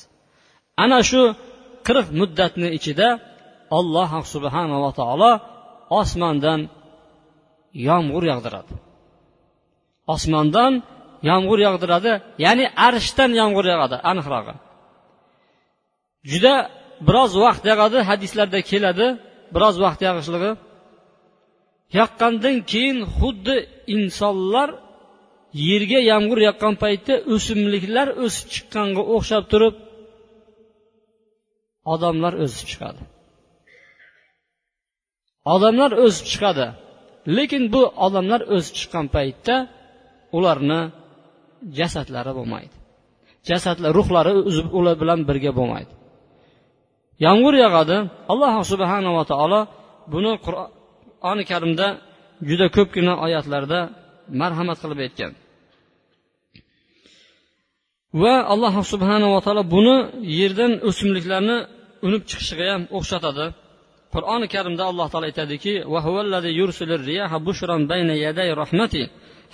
Ana 0.85 0.99
shu 1.11 1.23
qirq 1.88 2.07
muddatni 2.21 2.68
ichida 2.79 3.09
olloh 3.79 4.11
subhanava 4.35 4.91
taolo 5.01 5.33
osmondan 6.01 6.61
yomg'ir 7.89 8.25
yog'diradi. 8.31 8.73
Osmondan 10.15 10.73
yomg'ir 11.31 11.59
yog'diradi 11.67 12.13
ya'ni 12.45 12.67
arshdan 12.87 13.31
yomg'ir 13.41 13.67
yog'adi 13.73 13.97
aniqrog'i. 14.11 14.55
Juda 16.31 16.55
biroz 17.07 17.33
vaqt 17.45 17.63
yog'adi 17.71 17.99
hadislarda 18.11 18.61
keladi 18.71 19.07
biroz 19.55 19.77
vaqt 19.85 20.01
yog'ishligi. 20.09 20.51
Yoqqandan 21.99 22.57
keyin 22.71 22.99
xuddi 23.19 23.57
insonlar 23.97 24.69
yerga 25.69 26.01
yomg'ir 26.11 26.39
yoqqan 26.49 26.75
paytda 26.83 27.15
o'simliklar 27.35 28.09
o'sib 28.25 28.47
chiqqanga 28.55 29.03
o'xshab 29.15 29.45
turib 29.53 29.75
odamlar 31.93 32.33
o'sib 32.45 32.67
chiqadi. 32.73 33.03
Odamlar 35.55 35.91
o'sib 36.05 36.27
chiqadi. 36.33 36.67
Lekin 37.37 37.63
bu 37.75 37.83
odamlar 38.07 38.41
o'sib 38.55 38.75
chiqqan 38.79 39.07
paytda 39.15 39.57
ularni 40.37 40.81
jasadlari 41.79 42.33
bo'lmaydi. 42.39 42.75
Jasadlar 43.51 43.91
ruhlari 43.99 44.33
ular 44.79 44.95
bilan 45.03 45.21
birga 45.29 45.53
bo'lmaydi. 45.59 45.93
Yomg'ir 47.25 47.55
yog'adi. 47.65 47.97
Alloh 48.33 48.55
subhanava 48.73 49.23
taolo 49.31 49.61
buni 50.13 50.33
qur'oni 50.47 51.45
karimda 51.51 51.87
juda 52.49 52.67
ko'pgina 52.77 53.15
oyatlarda 53.25 53.79
marhamat 54.41 54.79
qilib 54.83 55.01
aytgan. 55.07 55.33
Va 58.23 58.35
alloh 58.53 58.75
subhanava 58.93 59.39
taolo 59.47 59.63
buni 59.75 59.97
yerdan 60.39 60.73
o'simliklarni 60.89 61.57
unib 62.07 62.23
chiqishiga 62.31 62.65
ham 62.73 62.83
o'xshatadi. 62.99 63.47
qur'oni 64.13 64.48
karimda 64.54 64.84
alloh 64.92 65.08
taolo 65.12 65.26
aytadiki 65.32 65.74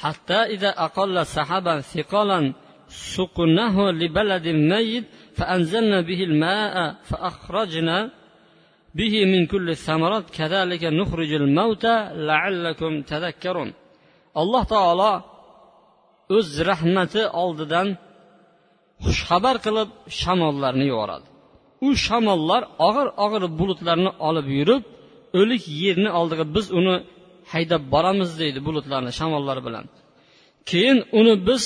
حتى 0.05 0.33
إذا 0.33 0.69
أقل 0.85 1.25
سحابا 1.25 1.75
ثقالا 1.81 2.53
سقناه 2.87 3.91
لبلد 3.91 4.47
ميت 4.47 5.05
فأنزلنا 5.37 6.01
به 6.01 6.23
الماء 6.23 6.95
فأخرجنا 7.03 7.97
به 8.95 9.25
من 9.25 9.45
كل 9.45 9.69
الثمرات 9.69 10.29
كذلك 10.29 10.83
نخرج 10.83 11.31
الموتى 11.33 11.95
لعلكم 12.13 13.01
تذكرون 13.01 13.73
alloh 14.41 14.63
taolo 14.75 15.13
o'z 16.37 16.51
rahmati 16.71 17.21
oldidan 17.43 17.87
xushxabar 19.05 19.55
qilib 19.65 19.89
shamollarni 20.19 20.85
yuboradi 20.91 21.27
U 21.86 21.88
shamollar 22.06 22.62
og'ir 22.88 23.08
og'ir 23.24 23.42
bulutlarni 23.60 24.10
olib 24.28 24.46
yurib 24.58 24.82
o'lik 25.40 25.62
yerni 25.82 26.10
oldiga 26.20 26.44
biz 26.56 26.66
uni 26.78 26.94
haydab 27.52 27.82
boramiz 27.94 28.30
deydi 28.40 28.58
bulutlarni 28.68 29.12
shamollar 29.18 29.58
bilan. 29.66 29.84
Keyin 30.70 30.98
uni 31.20 31.34
biz 31.48 31.62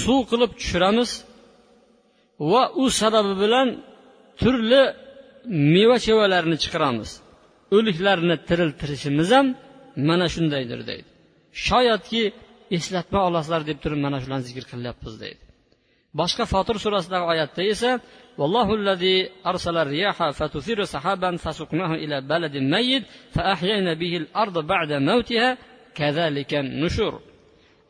suv 0.00 0.20
qilib 0.30 0.50
tushiramiz 0.60 1.10
va 2.50 2.62
u 2.82 2.84
sababi 3.00 3.34
bilan 3.42 3.68
turli 4.40 4.82
meva 5.74 5.96
chevalarni 6.06 6.56
chiqaramiz. 6.62 7.10
O'liklarni 7.76 8.36
tiriltirishimiz 8.48 9.28
ham 9.36 9.46
mana 10.08 10.26
shundaydir 10.34 10.80
deydi. 10.90 11.08
Shoyatki 11.66 12.22
eslatma 12.76 13.20
olasizlar 13.28 13.62
deb 13.70 13.78
turib 13.84 14.00
mana 14.06 14.18
shularni 14.22 14.44
zikr 14.50 14.64
qilyapmiz 14.72 15.14
deydi. 15.22 15.42
Boshqa 16.20 16.44
fotir 16.52 16.76
surasidagi 16.84 17.24
oyatda 17.32 17.62
esa 17.72 17.90
والله 18.37 18.75
الذي 18.75 19.29
أرسل 19.45 19.77
الرياح 19.77 20.29
فتثير 20.29 20.83
سحابا 20.83 21.35
فسقناه 21.35 21.93
إلى 21.93 22.21
بلد 22.21 22.57
ميت 22.57 23.03
فأحيينا 23.31 23.93
به 23.93 24.17
الأرض 24.17 24.65
بعد 24.67 24.93
موتها 24.93 25.57
كذلك 25.95 26.53
النشور 26.53 27.13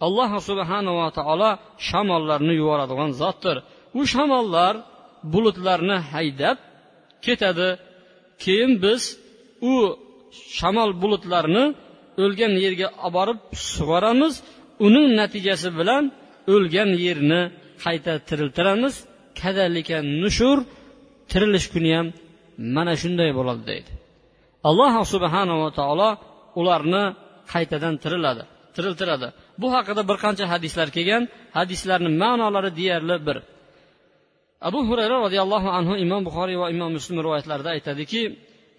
alloh 0.08 0.32
subhanava 0.50 1.08
taolo 1.18 1.50
shamollarni 1.88 2.54
yuboradigan 2.62 3.12
zotdir 3.22 3.58
u 4.00 4.02
shamollar 4.14 4.74
bulutlarni 5.34 5.98
haydab 6.12 6.58
ketadi 7.26 7.70
keyin 8.44 8.72
biz 8.84 9.02
u 9.72 9.74
shamol 10.58 10.92
bulutlarni 11.02 11.66
o'lgan 12.24 12.54
yerga 12.64 12.88
olib 13.06 13.14
borib 13.18 13.40
sug'oramiz 13.76 14.34
uning 14.86 15.08
natijasi 15.20 15.70
bilan 15.80 16.04
o'lgan 16.54 16.90
yerni 17.06 17.42
qayta 17.84 18.14
tiriltiramiz 18.28 18.96
kadalika 19.42 19.98
nushur 20.22 20.58
tirilish 21.32 21.68
kuni 21.74 21.92
ham 21.96 22.08
mana 22.76 22.94
shunday 23.02 23.30
bo'ladi 23.38 23.64
deydi 23.70 23.92
alloh 24.70 24.94
subhanava 25.14 25.68
taolo 25.80 26.10
ularni 26.60 27.04
qaytadan 27.54 27.96
tiriladi 28.04 28.44
tiriltiradi 28.76 29.28
bu 29.62 29.68
haqida 29.76 30.02
bir 30.10 30.18
qancha 30.24 30.46
hadislar 30.54 30.88
kelgan 30.96 31.24
hadislarni 31.58 32.10
ma'nolari 32.24 32.72
deyarli 32.80 33.18
bir 33.28 33.38
abu 34.68 34.80
hurayra 34.90 35.18
roziyallohu 35.26 35.70
anhu 35.78 35.94
imom 36.06 36.22
buxoriy 36.28 36.58
va 36.64 36.68
imom 36.76 36.92
muslim 36.98 37.18
rivoyatlarida 37.26 37.70
aytadiki 37.76 38.24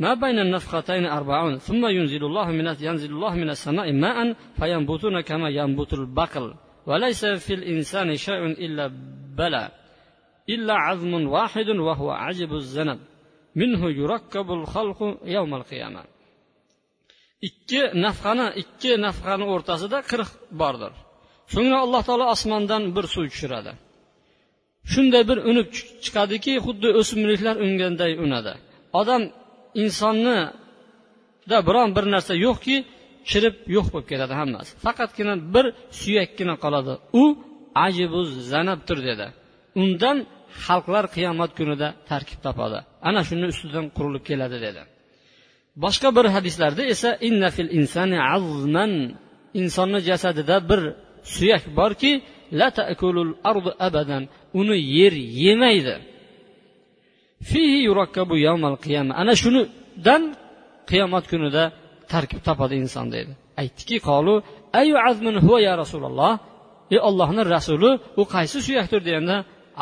ما 0.03 0.15
بين 0.15 0.38
النفختين 0.38 1.05
أربعون 1.07 1.59
ثم 1.59 1.87
ينزل 1.87 2.25
الله 2.25 2.47
من 2.59 2.67
ينزل 2.81 3.11
الله 3.17 3.35
من 3.35 3.51
السماء 3.51 3.93
ماء 3.93 4.19
فينبتون 4.59 5.21
كما 5.21 5.49
ينبت 5.49 5.93
البقل 5.93 6.55
وليس 6.87 7.25
في 7.25 7.55
الإنسان 7.55 8.17
شيء 8.17 8.45
إلا 8.65 8.85
بلى 9.38 9.65
إلا 10.49 10.75
عظم 10.75 11.12
واحد 11.29 11.69
وهو 11.69 12.11
عجب 12.11 12.53
الذنب 12.53 13.01
منه 13.61 13.91
يركب 13.91 14.49
الخلق 14.59 15.19
يوم 15.25 15.55
القيامة 15.55 16.03
ikki 17.49 17.81
nafqani 18.05 18.47
ikki 18.62 18.93
nafqani 19.07 19.45
o'rtasida 19.55 19.99
qirq 20.11 20.31
bordir 20.61 20.93
so'ngra 21.55 21.79
alloh 21.85 22.03
taolo 22.09 22.27
osmondan 22.35 22.83
bir 22.97 23.05
suv 23.15 23.25
tushiradi 23.33 23.73
shunday 24.93 25.23
bir 25.31 25.38
unib 25.51 25.69
chiqadiki 26.05 26.53
xuddi 26.67 26.88
o'simliklar 27.01 27.57
unganday 27.67 28.12
unadi 28.25 28.53
odam 29.01 29.23
insonnida 29.83 31.59
biron 31.69 31.88
bir 31.97 32.05
narsa 32.15 32.33
yo'qki 32.47 32.77
chirib 33.31 33.55
yo'q 33.77 33.87
bo'lib 33.93 34.09
ketadi 34.12 34.35
hammasi 34.41 34.71
faqatgina 34.85 35.35
bir 35.55 35.67
suyakkina 36.01 36.55
qoladi 36.65 36.93
u 37.23 37.25
ajibu 37.87 38.21
zanabdir 38.53 38.99
dedi 39.09 39.27
undan 39.83 40.17
xalqlar 40.65 41.06
qiyomat 41.15 41.52
kunida 41.60 41.88
tarkib 42.10 42.39
topadi. 42.46 42.80
Ana 43.08 43.22
shuni 43.28 43.46
ustidan 43.54 43.86
qurilib 43.98 44.24
keladi 44.30 44.58
dedi. 44.65 44.82
Boshqa 45.84 46.10
bir 46.17 46.26
hadislarda 46.36 46.84
esa 46.93 47.10
inna 47.28 47.50
fil 47.56 47.72
insani 47.80 48.17
azman. 48.36 48.93
Insonni 49.62 50.00
jasadida 50.10 50.58
bir 50.70 50.82
suyak 51.36 51.63
borki 51.80 52.12
la 52.60 52.67
ta'kulul 52.80 53.32
ardu 53.50 53.72
abadan. 53.88 54.24
Uni 54.60 54.78
yer 54.98 55.13
yemaydi. 55.43 55.96
Fihi 57.50 57.78
yurakkabu 57.88 58.36
yawmal 58.48 58.78
qiyama. 58.86 59.13
Ana 59.22 59.34
shunidan 59.41 60.24
qiyomat 60.89 61.26
kunida 61.32 61.63
tarkib 62.12 62.39
topadi 62.48 62.76
inson 62.84 63.08
deydi 63.15 63.34
aytdiki 63.62 63.98
qolu 64.10 64.34
ayu 64.80 64.96
azmun 65.10 65.36
huva 65.46 65.60
ya 65.67 65.74
rasululloh? 65.84 66.34
Ey 66.93 67.00
ollohni 67.10 67.43
rasuli 67.56 67.91
u 68.22 68.24
qaysi 68.34 68.58
suyakdir? 68.67 69.02
deganda 69.08 69.36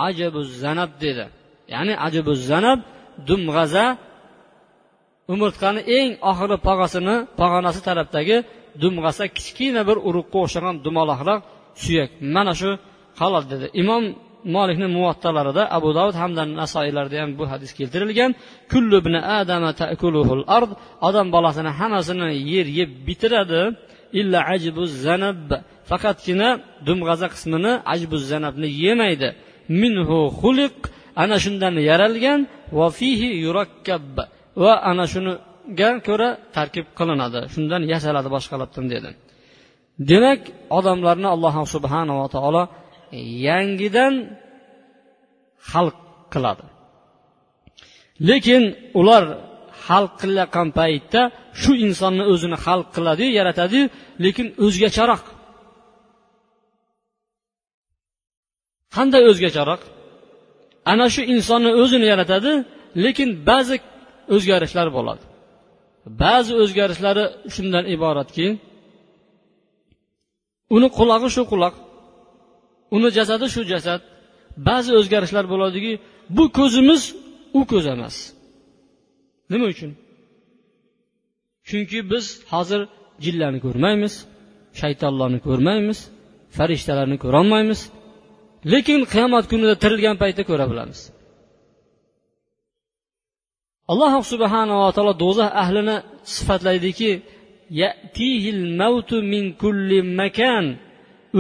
ajabu 0.08 0.40
zanab 0.62 0.92
dedi. 1.04 1.26
Ya'ni 1.74 1.94
ajabu 2.08 2.32
zanab 2.50 2.80
dumg'aza 3.28 3.86
umurtqani 5.34 5.82
eng 5.98 6.10
oxirgi 6.30 6.58
pog'asini 6.68 7.16
pog'onasi 7.40 7.82
tarafdagi 7.88 8.38
dumg'asa 8.82 9.24
kichkina 9.38 9.82
bir 9.90 9.98
urug'ga 10.08 10.38
o'xshagan 10.44 10.76
dumaloqroq 10.86 11.40
suyak. 11.84 12.12
Mana 12.36 12.54
shu 12.60 12.70
halol 13.20 13.44
dedi. 13.52 13.66
Imom 13.82 14.04
molikni 14.56 14.88
muvattalarida 14.98 15.64
abu 15.78 15.90
davud 15.98 16.16
hamda 16.22 16.44
nasoiylarda 16.62 17.16
ham 17.22 17.32
bu 17.40 17.44
hadis 17.52 17.72
keltirilgan. 17.78 18.32
Kullu 18.72 18.96
ibn 19.04 19.14
adama 19.40 19.72
ta'kuluhul 19.82 20.44
ard 20.58 20.72
odam 21.08 21.28
bolasini 21.36 21.72
hammasini 21.80 22.28
yer 22.54 22.68
yeb 22.80 22.92
bitiradi. 23.08 23.62
Illa 24.20 24.40
ajbu 24.54 24.82
zanab. 25.06 25.50
Faqatgina 25.90 26.50
dumg'aza 26.88 27.28
qismini 27.34 27.74
ajbu 27.94 28.16
zanabni 28.32 28.68
yemaydi. 28.86 29.30
Minhu 29.82 30.20
xuliq 30.42 30.78
ana 31.24 31.38
shundan 31.44 31.74
yaralgan 31.90 32.40
va 32.78 32.88
fihi 32.98 33.30
yurakkab 33.46 34.16
va 34.64 34.74
ana 34.90 35.06
shuniga 35.14 35.90
ko'ra 36.08 36.30
tarkib 36.56 36.86
qilinadi 37.00 37.40
shundan 37.54 37.82
yasaladi 37.94 38.30
boshqalardan 38.36 38.86
dedi. 38.94 39.10
Demak 40.12 40.42
odamlarni 40.78 41.28
alloh 41.36 41.56
subhanava 41.76 42.26
taolo 42.36 42.64
yangidan 43.48 44.14
xalq 45.72 45.98
qiladi. 46.34 46.66
Lekin 48.30 48.64
ular 49.00 49.24
xalq 49.88 50.12
qilayotgan 50.22 50.68
paytda 50.80 51.22
shu 51.62 51.72
insonni 51.86 52.24
o'zini 52.34 52.58
xalq 52.66 52.88
qiladiyu 52.96 53.32
yaratadiyu 53.40 53.86
lekin 54.26 54.48
o'zgacharoq 54.66 55.24
qanday 58.96 59.24
o'zgacharoq? 59.32 59.82
Ana 60.92 61.06
shu 61.14 61.22
insonni 61.34 61.72
o'zini 61.82 62.06
yaratadi 62.14 62.52
lekin 63.04 63.30
ba'zi 63.50 63.76
o'zgarishlar 64.36 64.88
bo'ladi. 64.98 65.24
Ba'zi 66.24 66.54
o'zgarishlari 66.64 67.26
shundan 67.56 67.86
iboratki 67.96 68.48
uni 70.76 70.88
qulog'i 70.98 71.30
shu 71.36 71.44
quloq 71.52 71.76
uni 72.96 73.10
jasadi 73.18 73.46
shu 73.56 73.62
jasad. 73.74 74.02
Ba'zi 74.70 74.92
o'zgarishlar 75.00 75.46
bo'ladiki 75.54 75.92
bu 76.38 76.44
ko'zimiz 76.58 77.02
u 77.60 77.62
ko'z 77.72 77.86
emas. 77.96 78.16
Nima 79.52 79.66
uchun? 79.74 79.92
Chunki 81.68 82.00
biz 82.12 82.26
hozir 82.54 82.82
jinlarni 83.26 83.60
ko'rmaymiz 83.66 84.14
shaytonlarni 84.80 85.40
ko'rmaymiz 85.48 86.00
farishtalarni 86.58 87.18
ko'rolmaymiz. 87.24 87.80
Lekin 88.74 89.00
qiyomat 89.14 89.46
kunida 89.52 89.76
tirilgan 89.84 90.16
paytda 90.22 90.44
ko'ra 90.50 90.66
bilamiz. 90.72 91.00
Alloh 93.92 94.14
subhanava 94.34 94.88
taolo 94.96 95.14
do'zax 95.24 95.50
ahlini 95.64 95.98
sifatlaydiki 96.36 97.12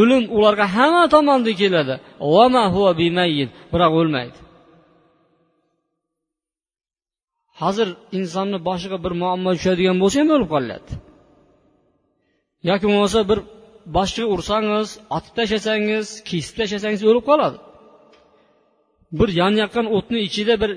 o'lim 0.01 0.23
ularga 0.37 0.65
hamma 0.75 1.03
tomondan 1.15 1.55
keladi. 1.61 1.95
Biroq 3.73 3.93
o'lmaydi. 4.01 4.37
Hozir 7.61 7.87
insonni 8.17 8.57
boshiga 8.67 8.97
bir 9.05 9.13
muammo 9.21 9.49
tushadigan 9.57 9.97
bo'lsa 10.03 10.17
ham 10.21 10.29
o'lib 10.35 10.49
qolyapti. 10.55 10.93
Yoki 12.69 12.85
bo'lmasa 12.89 13.19
bir 13.29 13.39
boshiga 13.95 14.27
ursangiz 14.35 14.89
otib 15.17 15.33
tashlasangiz 15.39 16.07
kesib 16.29 16.55
tashlasangiz 16.59 17.01
o'lib 17.09 17.25
qoladi. 17.29 17.57
Bir 19.19 19.29
yonayotgan 19.41 19.85
o'tni 19.97 20.19
ichida 20.27 20.53
bir 20.63 20.71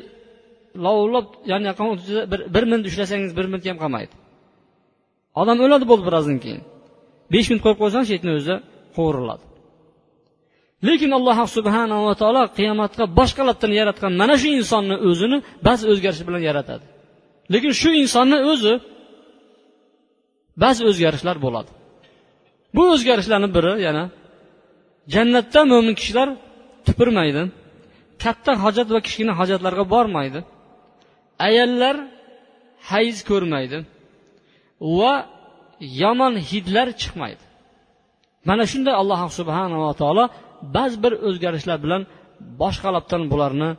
lovillab 0.85 1.27
yonayotgan 1.53 1.87
bir 2.33 2.41
bir 2.55 2.65
minut 2.71 2.87
ushlasangiz 2.91 3.31
bir 3.39 3.47
minut 3.53 3.65
ham 3.71 3.79
qolmaydi. 3.83 4.15
Odam 5.41 5.59
o'ladi 5.65 5.85
bo'ldi 5.91 6.05
birozdan 6.09 6.39
keyin. 6.45 6.63
Besh 7.33 7.47
minut 7.51 7.63
qo'yib 7.65 7.79
qo'ysang 7.83 8.05
chetni 8.11 8.31
o'zida 8.39 8.57
qovuriladi. 8.97 9.45
Lekin 10.89 11.11
alloh 11.19 11.39
subhanava 11.57 12.13
taolo 12.21 12.43
qiyomatga 12.59 13.05
boshqalardan 13.19 13.73
yaratgan 13.81 14.13
mana 14.21 14.35
shu 14.43 14.49
insonni 14.61 14.97
o'zini 15.09 15.39
ba'zi 15.67 15.85
o'zgarish 15.93 16.23
bilan 16.29 16.43
yaratadi. 16.51 16.85
Lekin 17.53 17.73
shu 17.81 17.91
insonni 18.03 18.39
o'zi 18.53 18.75
ba'zi 20.63 20.83
o'zgarishlar 20.91 21.37
bo'ladi. 21.47 21.71
Bu 22.77 22.83
o'zgarishlarni 22.93 23.49
biri 23.57 23.73
yana 23.87 24.05
jannatda 25.15 25.61
mo'min 25.73 25.95
kishilar 26.01 26.29
tupurmaydi 26.87 27.43
katta 28.25 28.53
hojat 28.65 28.89
va 28.95 29.01
kichkina 29.07 29.33
hojatlarga 29.41 29.85
bormaydi 29.95 30.41
ayollar 31.49 31.97
hayz 32.91 33.17
ko'rmaydi 33.31 33.79
va 34.99 35.13
yomon 36.03 36.35
hidlar 36.51 36.89
chiqmaydi. 37.01 37.45
Mana 38.49 38.65
shunday 38.73 38.95
alloh 39.03 39.21
subhanava 39.39 39.91
taolo 40.01 40.25
ba'zi 40.77 40.97
bir 41.05 41.13
o'zgarishlar 41.29 41.79
bilan 41.85 42.03
boshqalabdan 42.63 43.23
bularni 43.33 43.71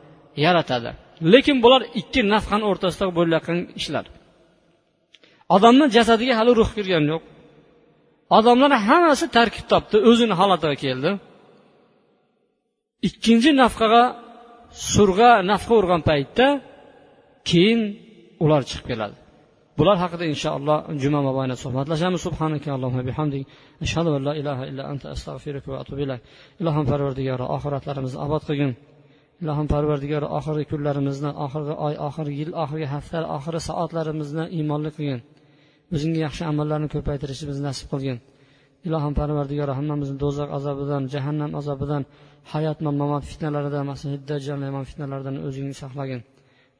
yaratadi. 0.46 0.90
Lekin 1.32 1.56
bular 1.64 1.82
ikki 2.00 2.20
nafqani 2.34 2.64
o'rtasida 2.70 3.06
bo'layotgan 3.18 3.58
ishlar. 3.80 4.04
Odamni 5.56 5.86
jasadiga 5.96 6.34
hali 6.40 6.52
ruh 6.60 6.70
kirgani 6.76 7.08
yo'q. 7.12 7.22
Odamlar 8.38 8.72
hammasi 8.88 9.26
tarkib 9.36 9.66
topdi 9.72 9.96
o'zini 10.10 10.34
holatiga 10.40 10.76
keldi. 10.84 11.10
Ikkinchi 13.08 13.50
nafqaga 13.62 14.02
surga 14.94 15.30
nafqa 15.50 15.72
urgan 15.80 16.02
paytda 16.10 16.46
keyin 17.50 17.80
ular 18.44 18.62
chiqib 18.68 18.86
keladi. 18.90 19.16
Bular 19.78 19.96
haqida 20.04 20.24
inshaalloh 20.32 20.78
juma 21.02 21.20
mobaynida 21.28 21.56
suhbatlashamiz. 21.64 22.20
Subhanaka 22.26 22.68
allohumma 22.76 23.04
bihamdik. 23.10 23.42
Ashhadu 23.84 24.10
an 24.16 24.22
la 24.28 24.32
ilaha 24.40 24.62
illa 24.70 24.82
anta 24.92 25.06
astag'firuka 25.14 25.68
va 25.72 25.78
atubu 25.82 26.00
ilayk. 26.06 26.22
Ilohim 26.60 26.84
parvardigori 26.92 27.44
oxiratlarimizni 27.56 28.18
obod 28.26 28.42
qilgin. 28.48 28.72
Ilohim 29.42 29.66
parvardigori 29.74 30.26
oxirgi 30.38 30.64
kunlarimizni 30.72 31.30
oxirgi 31.44 31.74
oy 31.86 31.94
oxirgi 32.08 32.36
yil 32.42 32.52
oxirgi 32.62 32.86
hafta 32.94 33.18
oxirgi 33.36 33.62
soatlarimizni 33.68 34.44
iymonli 34.56 34.90
qilgin. 34.96 35.20
o'zingga 35.95 36.19
yaxshi 36.25 36.43
amallarni 36.51 36.87
ko'paytirishimizni 36.95 37.63
nasib 37.69 37.87
qilgin 37.93 38.17
ilohim 38.87 39.13
parvardigori 39.19 39.73
hammamizni 39.79 40.17
do'zax 40.23 40.49
azobidan 40.57 41.03
jahannam 41.13 41.51
azobidan 41.59 42.03
hayot 42.53 42.79
mamot 42.87 43.23
fitnalaridan 43.31 43.85
dajjal 44.29 44.59
yomon 44.67 44.85
fitnalaridan 44.89 45.35
o'zing 45.47 45.67
saqlagin 45.81 46.21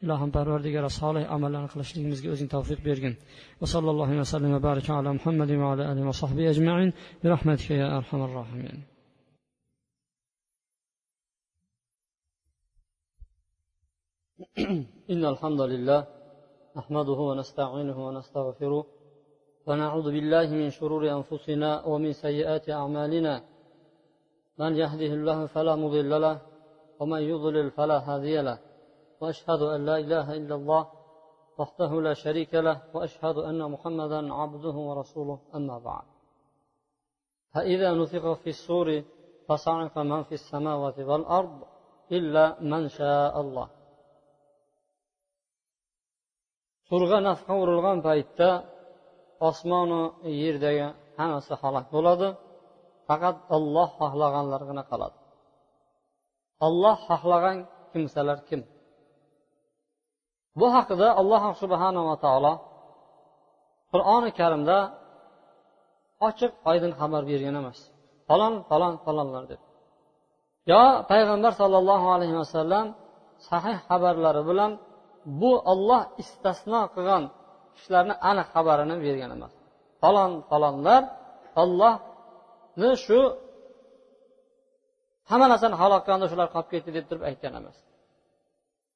ilohim 0.04 0.30
parvardigora 0.38 0.90
solih 1.02 1.24
amallarni 1.36 1.70
qilishligimizga 1.74 2.28
o'zing 2.34 2.50
tavfiq 2.56 2.80
bergin 2.88 3.14
va 3.62 3.66
sallallohu 3.74 4.14
vasallam 4.24 4.52
va 4.56 4.62
baraka 4.70 4.92
ala 5.00 5.10
muhammadin 5.18 5.58
va 5.64 5.68
ala 5.74 5.84
alihi 5.92 6.06
va 6.12 6.16
sahbihi 6.24 6.48
ajmain 6.54 6.90
bi 7.22 7.28
rahmatika 7.34 7.74
ya 7.82 7.88
arhamar 8.00 8.32
rohimin 8.42 8.80
إن 15.14 15.24
الحمد 15.34 15.62
لله 15.72 16.00
نحمده 16.78 17.20
ونستعينه 17.30 17.98
ونستغفره 18.08 18.84
ونعوذ 19.71 20.07
بالله 20.17 20.49
من 20.61 20.71
شرور 20.71 21.03
أنفسنا 21.19 21.71
ومن 21.91 22.13
سيئات 22.13 22.67
أعمالنا. 22.71 23.35
من 24.59 24.73
يهده 24.83 25.13
الله 25.19 25.39
فلا 25.55 25.75
مضل 25.83 26.11
له 26.27 26.37
ومن 27.01 27.23
يضلل 27.33 27.71
فلا 27.71 27.99
هادي 28.09 28.37
له. 28.49 28.59
وأشهد 29.21 29.63
أن 29.75 29.81
لا 29.87 29.97
إله 30.05 30.27
إلا 30.39 30.55
الله 30.55 30.83
وحده 31.59 31.91
لا 32.07 32.15
شريك 32.15 32.53
له 32.55 32.77
وأشهد 32.95 33.37
أن 33.39 33.61
محمدا 33.71 34.21
عبده 34.35 34.77
ورسوله. 34.89 35.39
أما 35.55 35.79
بعد 35.79 36.07
فإذا 37.55 37.89
نفخ 38.01 38.25
في 38.43 38.51
الصور 38.57 38.89
فصعق 39.49 39.99
من 39.99 40.23
في 40.23 40.35
السماوات 40.41 40.99
والأرض 40.99 41.59
إلا 42.13 42.45
من 42.61 42.89
شاء 42.89 43.35
الله. 43.41 43.69
surga 46.91 47.19
nafqa 47.23 47.55
urilgan 47.63 47.99
paytda 48.03 48.80
osmonu 49.49 50.03
yerdagi 50.43 50.87
hammasi 51.19 51.53
halok 51.63 51.87
bo'ladi. 51.95 52.29
Faqat 53.09 53.37
olloh 53.57 53.89
xohlaganlargina 54.01 54.83
qoladi. 54.91 55.17
Olloh 56.67 56.97
xohlagan 57.09 57.59
kimsalar 57.93 58.39
kim? 58.49 58.61
Bu 60.61 60.67
haqida 60.77 61.09
alloh 61.21 61.43
subhanava 61.63 62.15
taolo 62.25 62.53
qur'oni 63.93 64.31
karimda 64.39 64.79
ochiq 66.29 66.53
oydin 66.71 66.93
xabar 67.01 67.23
bergan 67.31 67.55
emas. 67.61 67.79
Falon 68.29 68.55
falon 68.69 68.95
falonlar 69.05 69.45
deb. 69.51 69.61
Yo 70.71 70.83
payg'ambar 71.11 71.53
sollallohu 71.61 72.07
alayhi 72.17 72.37
vasallam 72.43 72.87
sahih 73.49 73.77
xabarlari 73.89 74.43
bilan 74.51 74.71
bu 75.41 75.53
olloh 75.73 76.03
istasno 76.23 76.83
qilgan 76.95 77.25
kishilarni 77.81 78.15
aniq 78.31 78.49
xabarini 78.55 78.97
bergan 79.05 79.31
emas. 79.37 79.53
Falon 80.01 80.33
falonlar 80.49 81.03
ollohni 81.63 82.91
shu 83.05 83.19
hamma 85.31 85.47
narsani 85.53 85.77
halok 85.83 86.01
qilganda 86.05 86.27
shular 86.33 86.49
qolib 86.55 86.69
ketdi 86.73 86.91
deb 86.97 87.05
turib 87.09 87.25
aytgan 87.31 87.53
emas. 87.61 87.77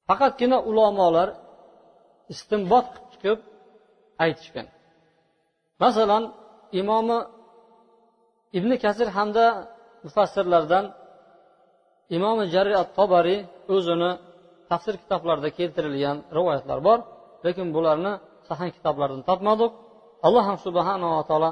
Faqatgina 0.07 0.57
ulamolar 0.69 1.29
istinbot 2.33 2.85
qilib 2.93 3.07
chiqib 3.13 3.39
aytishgan. 4.25 4.67
Masalan 5.83 6.23
imomi 6.81 7.17
ibn 8.57 8.71
kasir 8.83 9.07
hamda 9.17 9.45
mufassirlardan 10.05 10.85
imomi 12.17 12.43
jarri 12.53 12.75
at 12.81 12.89
tobariy 12.97 13.39
o'zini 13.75 14.11
tafsir 14.69 14.95
kitoblarida 15.01 15.49
keltirilgan 15.57 16.17
rivoyatlar 16.37 16.79
bor 16.87 16.99
lekin 17.45 17.67
bularni 17.75 18.13
sahan 18.49 18.69
kitoblardan 18.75 19.21
topmadik. 19.29 19.71
Alloh 20.27 20.45
subhanava 20.65 21.21
taolo 21.29 21.49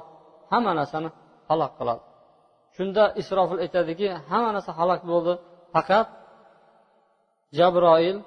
hamma 0.51 0.71
narsani 0.79 1.09
halok 1.49 1.71
qiladi. 1.79 2.01
Shunda 2.75 3.03
isrofil 3.21 3.59
aytadiki 3.65 4.07
hamma 4.29 4.49
narsa 4.55 4.71
halok 4.79 5.01
bo'ldi. 5.11 5.33
Faqat 5.73 6.07
jabroil 7.57 8.17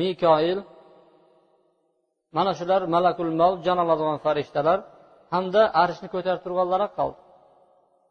mikoil 0.00 0.58
mana 2.36 2.52
shular 2.58 2.80
malakul 2.94 3.32
mavt 3.40 3.58
jon 3.66 3.78
oladigan 3.84 4.18
farishtalar 4.24 4.78
hamda 5.34 5.62
arshni 5.82 6.08
ko'tarib 6.14 6.42
turganlar 6.44 6.80
qoldi. 6.98 7.18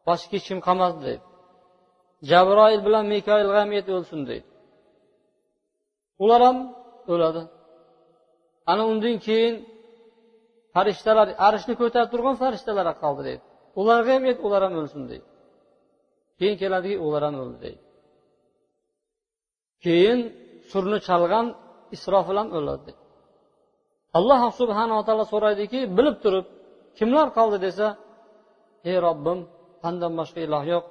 Boshqa 0.06 0.32
hech 0.36 0.46
kim 0.50 0.58
qolmadi 0.66 0.98
deydi. 1.06 1.24
Jabroil 2.30 2.80
bilan 2.86 3.04
mikoil 3.14 3.48
ham 3.58 3.70
o'lsin 3.96 4.20
deydi. 4.28 4.48
Ular 6.22 6.40
ham 6.46 6.58
o'ladi. 7.12 7.42
Ana 8.70 8.82
undan 8.92 9.16
keyin 9.26 9.54
farishtalar 10.74 11.28
arshni 11.48 11.74
ko'tarib 11.80 12.10
turgan 12.12 12.36
farishtalar 12.42 12.86
qoldi 13.02 13.22
deydi. 13.28 13.42
Ularga 13.80 14.10
ham 14.16 14.24
ayt 14.30 14.38
ular 14.46 14.60
ham 14.66 14.74
o'lsin 14.80 15.02
deydi. 15.10 15.26
Keyin 16.38 16.56
keladiki 16.62 16.96
ular 17.06 17.22
ham 17.26 17.36
o'ldi 17.42 17.58
deydi. 17.64 17.82
Keyin 19.84 20.18
surni 20.70 20.98
chalgan 21.08 21.46
isrofil 21.96 22.36
ham 22.40 22.48
o'ladi 22.58 22.92
alloh 24.18 24.42
subhanava 24.60 25.02
taolo 25.08 25.24
so'raydiki 25.32 25.80
bilib 25.96 26.16
turib 26.24 26.46
kimlar 26.98 27.26
qoldi 27.38 27.58
desa 27.66 27.86
ey 28.90 28.96
robbim 29.06 29.38
sandan 29.82 30.12
boshqa 30.20 30.40
iloh 30.46 30.62
yo'q 30.72 30.84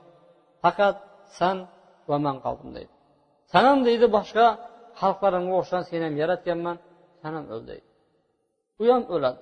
faqat 0.63 0.95
san 1.37 1.57
va 2.09 2.17
man 2.25 2.35
qoldim 2.45 2.69
deydi. 2.75 2.91
San 3.51 3.63
ham 3.69 3.79
deydi 3.87 4.05
boshqa 4.17 4.45
xalqlarimga 5.01 5.53
o'xshagan 5.59 5.85
seni 5.89 6.03
ham 6.07 6.15
yaratganman. 6.23 6.75
San 7.21 7.31
ham 7.37 7.45
o'l 7.53 7.63
deydi 7.69 7.87
u 8.81 8.83
ham 8.93 9.03
o'ladi. 9.15 9.39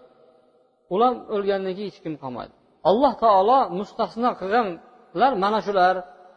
Ular 0.94 1.14
o'lgandan 1.36 1.74
keyin 1.78 1.90
hech 1.92 2.00
kim 2.06 2.16
qolmaydi 2.24 2.54
alloh 2.90 3.14
taolo 3.24 3.60
mustasno 3.80 4.32
qilganlar 4.42 5.32
mana 5.44 5.60
shular 5.68 5.96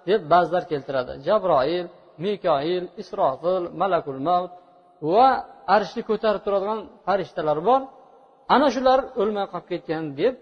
deb 0.09 0.21
ba'zilar 0.33 0.65
keltiradi. 0.73 1.13
Jabroil 1.27 1.87
mikoil 2.25 2.85
isrofil 3.03 3.65
malakul 3.81 4.21
mavt 4.29 4.53
va 5.13 5.29
arshni 5.77 6.03
ko'tarib 6.11 6.43
turadigan 6.47 6.81
farishtalar 7.07 7.59
bor. 7.69 7.81
Ana 8.55 8.69
shular 8.75 8.99
o'lmay 9.21 9.47
qolib 9.53 9.67
ketgan 9.73 10.05
deb 10.21 10.35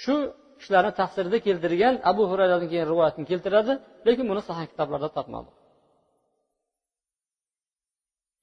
shu 0.00 0.16
kishilarni 0.58 0.92
tafsirida 1.00 1.38
keltirgan 1.46 1.94
abu 2.10 2.22
hurayradan 2.30 2.68
keyin 2.72 2.86
rivoyatni 2.92 3.24
keltiradi 3.30 3.72
lekin 4.06 4.24
buni 4.30 4.42
sahih 4.48 4.66
kitoblarda 4.72 5.08
topmadi. 5.16 5.50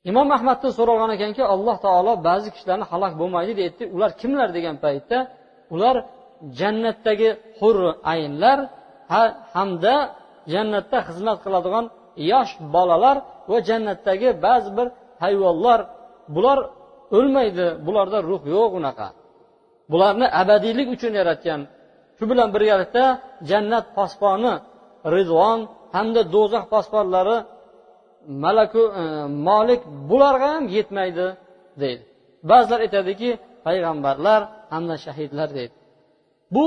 Imom 0.10 0.28
ahmaddan 0.38 0.72
so'ralgan 0.78 1.12
ekanki 1.18 1.44
alloh 1.54 1.78
taolo 1.86 2.14
ba'zi 2.28 2.48
kishilarni 2.54 2.86
halok 2.92 3.14
bo'lmaydi 3.22 3.54
deydi 3.60 3.84
ular 3.96 4.12
kimlar 4.22 4.50
degan 4.58 4.76
paytda? 4.86 5.18
Ular 5.74 5.96
jannatdagi 6.60 7.30
hur 7.60 7.76
aynlar 8.14 8.60
hamda 9.56 9.96
jannatda 10.54 10.98
xizmat 11.08 11.38
qiladigan 11.46 11.86
yosh 12.32 12.52
bolalar 12.76 13.18
va 13.52 13.58
jannatdagi 13.70 14.30
ba'zi 14.46 14.70
bir 14.78 14.88
hayvonlar. 15.24 15.80
Bular 16.36 16.60
o'lmaydi. 17.18 17.68
Bularda 17.86 18.20
ruh 18.30 18.42
yo'q 18.56 18.72
unaqa. 18.80 19.08
Bularni 19.92 20.28
abadiylik 20.42 20.88
uchun 20.96 21.14
yaratgan. 21.22 21.62
Shu 22.18 22.24
bilan 22.32 22.50
birgalikda 22.56 23.06
jannat 23.50 23.86
posboni 23.98 24.54
rizvon 25.16 25.60
hamda 25.96 26.22
do'zax 26.36 26.66
posbonlari 26.74 27.38
malaku 28.43 28.84
e, 29.01 29.03
molik 29.47 29.81
bularga 30.10 30.47
ham 30.55 30.63
yetmaydi 30.77 31.27
deydi. 31.81 32.03
Ba'zilar 32.51 32.79
aytadiki 32.86 33.29
payg'ambarlar 33.67 34.41
hamda 34.73 34.95
shahidlar 35.05 35.49
deydi. 35.57 35.73
Bu 36.55 36.65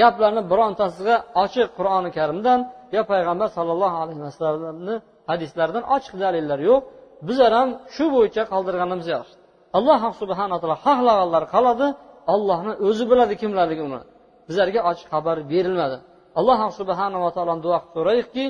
gaplarni 0.00 0.42
birontasiga 0.52 1.16
ochiq 1.44 1.68
qur'oni 1.78 2.10
karimdan 2.18 2.60
yo 2.96 3.02
payg'ambar 3.12 3.48
sollallohu 3.56 3.96
alayhi 4.02 4.22
vasallamni 4.28 4.94
hadislaridan 5.30 5.84
ochiq 5.96 6.14
dalillar 6.24 6.58
yo'q. 6.70 6.82
Bizlar 7.28 7.52
ham 7.58 7.68
shu 7.94 8.04
bo'yicha 8.14 8.42
qoldirganimiz 8.52 9.08
yaxshi 9.16 9.34
alloh 9.78 10.02
subhanaa 10.20 10.58
taolo 10.62 10.76
xohlaganlar 10.86 11.44
qoladi 11.54 11.86
ollohni 12.34 12.72
o'zi 12.88 13.04
biladi 13.10 13.34
kimlarligi 13.42 13.82
uni. 13.88 14.00
Bizlarga 14.48 14.80
ochiq 14.90 15.08
xabar 15.14 15.36
berilmadi. 15.52 15.96
Alloh 16.38 16.60
subhanava 16.80 17.28
taoloni 17.36 17.62
duo 17.66 17.78
qilib 17.80 17.92
so'raylikki 17.96 18.44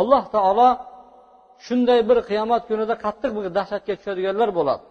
alloh 0.00 0.22
taolo 0.34 0.68
shunday 1.66 2.00
bir 2.08 2.18
qiyomat 2.30 2.62
kunida 2.70 2.94
qattiq 3.04 3.30
bir 3.36 3.44
dahshatga 3.58 3.92
tushadiganlar 3.98 4.50
bo'ladi. 4.58 4.82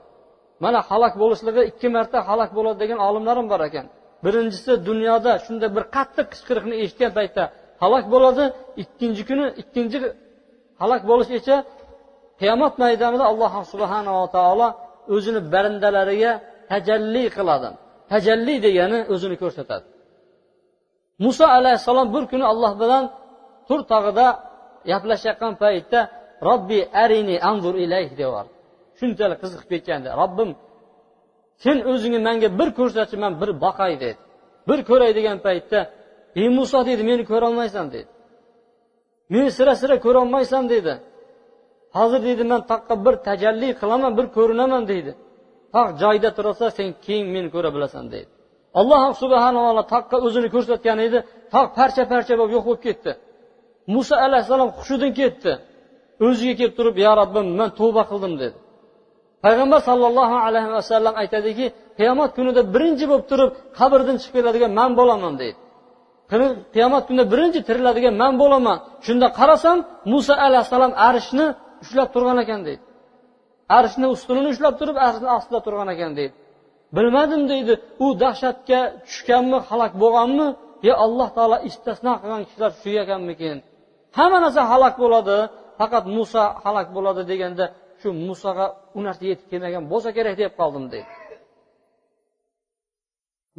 Mana 0.63 0.79
halok 0.89 1.13
bo'lishligi 1.21 1.61
ikki 1.71 1.87
marta 1.95 2.17
halok 2.29 2.51
bo'ladi 2.57 2.77
degan 2.83 2.99
olimlarim 3.07 3.45
bor 3.51 3.61
ekan. 3.69 3.85
Birinchisi 4.25 4.71
dunyoda 4.89 5.31
shunday 5.45 5.69
bir 5.77 5.83
qattiq 5.95 6.25
qichqiriqni 6.33 6.75
eshitgan 6.83 7.11
paytda 7.17 7.43
halok 7.83 8.05
bo'ladi 8.13 8.43
ikkinchi 8.83 9.23
kuni 9.29 9.45
ikkinchi 9.61 9.97
halok 10.81 11.01
bo'lish 11.09 11.31
esa 11.39 11.55
qiyomat 12.41 12.73
maydonida 12.83 13.25
alloh 13.31 13.51
subhanava 13.73 14.25
taolo 14.35 14.67
o'zini 15.15 15.41
bandalariga 15.53 16.31
tajalli 16.71 17.25
qiladi. 17.37 17.69
Tajalli 18.11 18.55
degani 18.65 18.99
o'zini 19.13 19.35
ko'rsatadi. 19.43 19.85
Muso 21.23 21.45
alayhissalom 21.57 22.07
bir 22.15 22.23
kuni 22.31 22.45
alloh 22.51 22.73
bilan 22.81 23.03
tur 23.67 23.79
tog'ida 23.91 24.27
gaplashayotgan 24.91 25.53
paytda 25.63 25.99
robbi 26.47 26.79
arini 27.03 27.35
anzur 27.49 27.75
ilayh 27.85 28.09
deyapti 28.19 28.53
shunchalik 28.99 29.37
qiziqib 29.43 29.67
ketganda 29.73 30.09
robbim 30.21 30.49
sen 31.63 31.77
o'zingni 31.91 32.19
manga 32.27 32.49
bir 32.59 32.69
ko'rsatchi 32.79 33.17
man 33.23 33.33
bir 33.41 33.49
boqay 33.65 33.93
dedi. 34.03 34.17
Bir 34.69 34.79
ko'ray 34.89 35.11
degan 35.17 35.37
paytda 35.45 35.79
ey 36.39 36.47
muso 36.57 36.79
deydi 36.87 37.03
meni 37.09 37.23
ko'rolmaysan 37.31 37.85
dedi. 37.95 38.09
Meni 39.33 39.49
sira 39.57 39.73
sira 39.81 39.95
ko'rolmaysan 40.05 40.63
dedi. 40.73 40.93
Hozir 41.97 42.21
deydi 42.27 42.43
man 42.51 42.61
taqqa 42.71 42.95
bir 43.05 43.15
tajalli 43.27 43.69
qilaman 43.81 44.11
bir 44.17 44.25
ko'rinaman 44.37 44.83
deydi 44.91 45.11
taq 45.75 45.87
joyida 46.01 46.29
tursa 46.37 46.65
sen 46.77 46.89
keyin 47.05 47.27
meni 47.35 47.49
ko'ra 47.55 47.69
bilasan 47.75 48.05
deydi 48.13 48.29
alloh 48.79 49.01
subhanava 49.21 49.83
taqqa 49.93 50.17
o'zini 50.25 50.49
ko'rsatgan 50.55 50.99
edi. 51.07 51.19
Tog' 51.53 51.69
parcha 51.77 52.03
parcha 52.11 52.33
bo'lib 52.39 52.53
yo'q 52.57 52.65
bo'lib 52.69 52.81
ketdi. 52.87 53.11
Muso 53.93 54.15
alayhissalom 54.25 54.69
hushidan 54.77 55.11
ketdi. 55.19 55.51
O'ziga 56.25 56.53
kelib 56.59 56.73
turib 56.79 56.95
yo 57.05 57.11
robbim 57.21 57.45
man 57.59 57.69
tavba 57.79 58.03
qildim 58.11 58.33
dedi. 58.41 58.57
Payg'ambar 59.45 59.79
sollallohu 59.89 60.37
alayhi 60.47 60.71
vasallam 60.77 61.15
aytadiki 61.21 61.65
qiyomat 61.99 62.31
kunida 62.37 62.61
birinchi 62.73 63.05
bo'lib 63.11 63.25
turib 63.31 63.49
qabrdan 63.79 64.15
chiqib 64.21 64.35
keladigan 64.37 64.71
man 64.79 64.91
bo'laman 64.99 65.33
deydi. 65.41 65.57
Qiyomat 66.75 67.03
kunida 67.07 67.25
birinchi 67.33 67.59
tiriladigan 67.67 68.15
man 68.23 68.33
bo'laman. 68.41 68.77
Shunda 69.05 69.27
qarasam 69.39 69.77
muso 70.11 70.33
alayhissalom 70.45 70.93
arshni 71.09 71.45
ushlab 71.83 72.09
turgan 72.13 72.37
ekan 72.43 72.61
deydi. 72.67 72.83
Arshni 73.79 74.05
ustunini 74.15 74.47
ushlab 74.53 74.73
turib 74.79 74.97
arshni 75.07 75.27
ostida 75.37 75.59
turgan 75.65 75.89
ekan 75.95 76.11
deydi. 76.19 76.33
Bilmadim 76.95 77.41
deydi. 77.51 77.73
U 78.05 78.07
dahshatga 78.23 78.79
tushganmi 79.07 79.59
halok 79.69 79.93
bo'lganmi? 80.03 80.47
Yo 80.87 80.93
alloh 81.05 81.29
taolo 81.37 81.57
istisno 81.69 82.13
qilgan 82.21 82.41
kishilar 82.47 82.71
shu 82.81 82.91
ekanmikin? 83.03 83.57
Hamma 84.17 84.37
narsa 84.45 84.61
halok 84.71 84.95
bo'ladi. 85.03 85.37
faqat 85.78 86.04
muso 86.16 86.44
halok 86.64 86.88
bo'ladi 86.96 87.22
deganda 87.30 87.64
shu 88.00 88.08
musoga 88.28 88.66
u 88.98 89.00
narsa 89.06 89.24
yetib 89.30 89.46
kelmagan 89.52 89.84
bo'lsa 89.92 90.08
kerak 90.16 90.34
deb 90.40 90.52
qoldim 90.60 90.84
deydi 90.92 91.10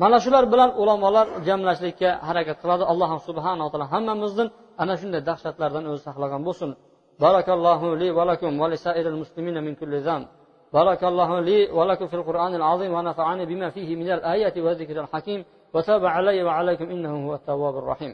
mana 0.01 0.17
shular 0.23 0.43
bilan 0.53 0.69
ulamolar 0.81 1.27
jamlashlikka 1.47 2.09
harakat 2.27 2.57
qiladi 2.63 2.83
alloh 2.91 3.11
subhanaa 3.27 3.67
taolo 3.71 3.87
hammamizdan 3.93 4.47
ana 4.81 4.93
shunday 5.01 5.21
dahshatlardan 5.29 5.83
o'zi 5.91 6.01
saqlagan 6.07 6.41
bo'lsin 6.47 6.69
barakallohu 7.23 7.87
li 8.01 8.07
va 8.17 8.23
lakum 8.31 8.51
va 8.61 8.67
lisairil 8.73 9.17
muslimina 9.21 9.59
min 9.67 9.73
kulli 9.81 9.99
zam 10.09 10.23
بارك 10.77 11.03
الله 11.11 11.39
لي 11.49 11.59
ولكم 11.77 12.07
في 12.07 12.15
القرآن 12.19 12.55
العظيم 12.55 12.91
ونفعني 12.93 13.43
بما 13.45 13.69
فيه 13.69 13.89
من 13.95 14.09
الآيات 14.17 14.57
والذكر 14.57 14.95
الحكيم 15.03 15.45
وتاب 15.73 16.05
علي 16.05 16.43
وعليكم 16.43 16.87
إنه 16.93 17.27
هو 17.27 17.33
التواب 17.39 17.77
الرحيم 17.77 18.13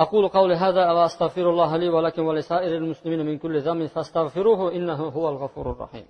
أقول 0.00 0.28
قولي 0.28 0.54
هذا 0.54 0.92
وأستغفر 0.92 1.50
الله 1.50 1.76
لي 1.76 1.88
ولكم 1.88 2.26
ولسائر 2.26 2.76
المسلمين 2.76 3.26
من 3.26 3.38
كل 3.38 3.60
ذنب 3.60 3.86
فاستغفروه 3.86 4.72
إنه 4.72 5.08
هو 5.08 5.28
الغفور 5.28 5.70
الرحيم. 5.70 6.06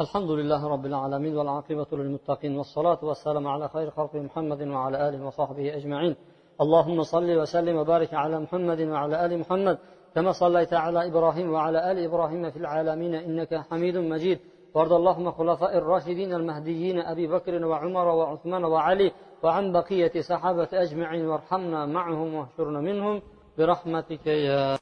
الحمد 0.00 0.30
لله 0.30 0.68
رب 0.68 0.86
العالمين 0.86 1.36
والعاقبة 1.36 1.86
للمتقين 1.92 2.56
والصلاة 2.58 3.04
والسلام 3.04 3.46
على 3.46 3.68
خير 3.68 3.90
خلق 3.90 4.16
محمد 4.16 4.62
وعلى 4.62 5.08
آله 5.08 5.26
وصحبه 5.26 5.76
أجمعين. 5.76 6.16
اللهم 6.60 7.02
صل 7.02 7.38
وسلم 7.38 7.76
وبارك 7.76 8.14
على 8.14 8.40
محمد 8.40 8.80
وعلى 8.80 9.26
آل 9.26 9.38
محمد 9.38 9.78
كما 10.14 10.32
صليت 10.32 10.72
على 10.74 11.06
إبراهيم 11.08 11.52
وعلى 11.52 11.92
آل 11.92 11.98
إبراهيم 12.04 12.50
في 12.50 12.56
العالمين 12.56 13.14
إنك 13.14 13.54
حميد 13.54 13.96
مجيد. 13.96 14.40
وارض 14.74 14.92
اللهم 14.92 15.30
خلفاء 15.30 15.78
الراشدين 15.78 16.34
المهديين 16.34 16.98
أبي 16.98 17.26
بكر 17.26 17.64
وعمر 17.64 18.06
وعثمان 18.08 18.64
وعلي 18.64 19.12
وعن 19.42 19.72
بقية 19.72 20.20
صحابة 20.20 20.68
أجمعين 20.72 21.26
وارحمنا 21.26 21.86
معهم 21.86 22.34
واحشرنا 22.34 22.80
منهم. 22.80 23.22
برحمتك 23.58 24.26
يا 24.26 24.80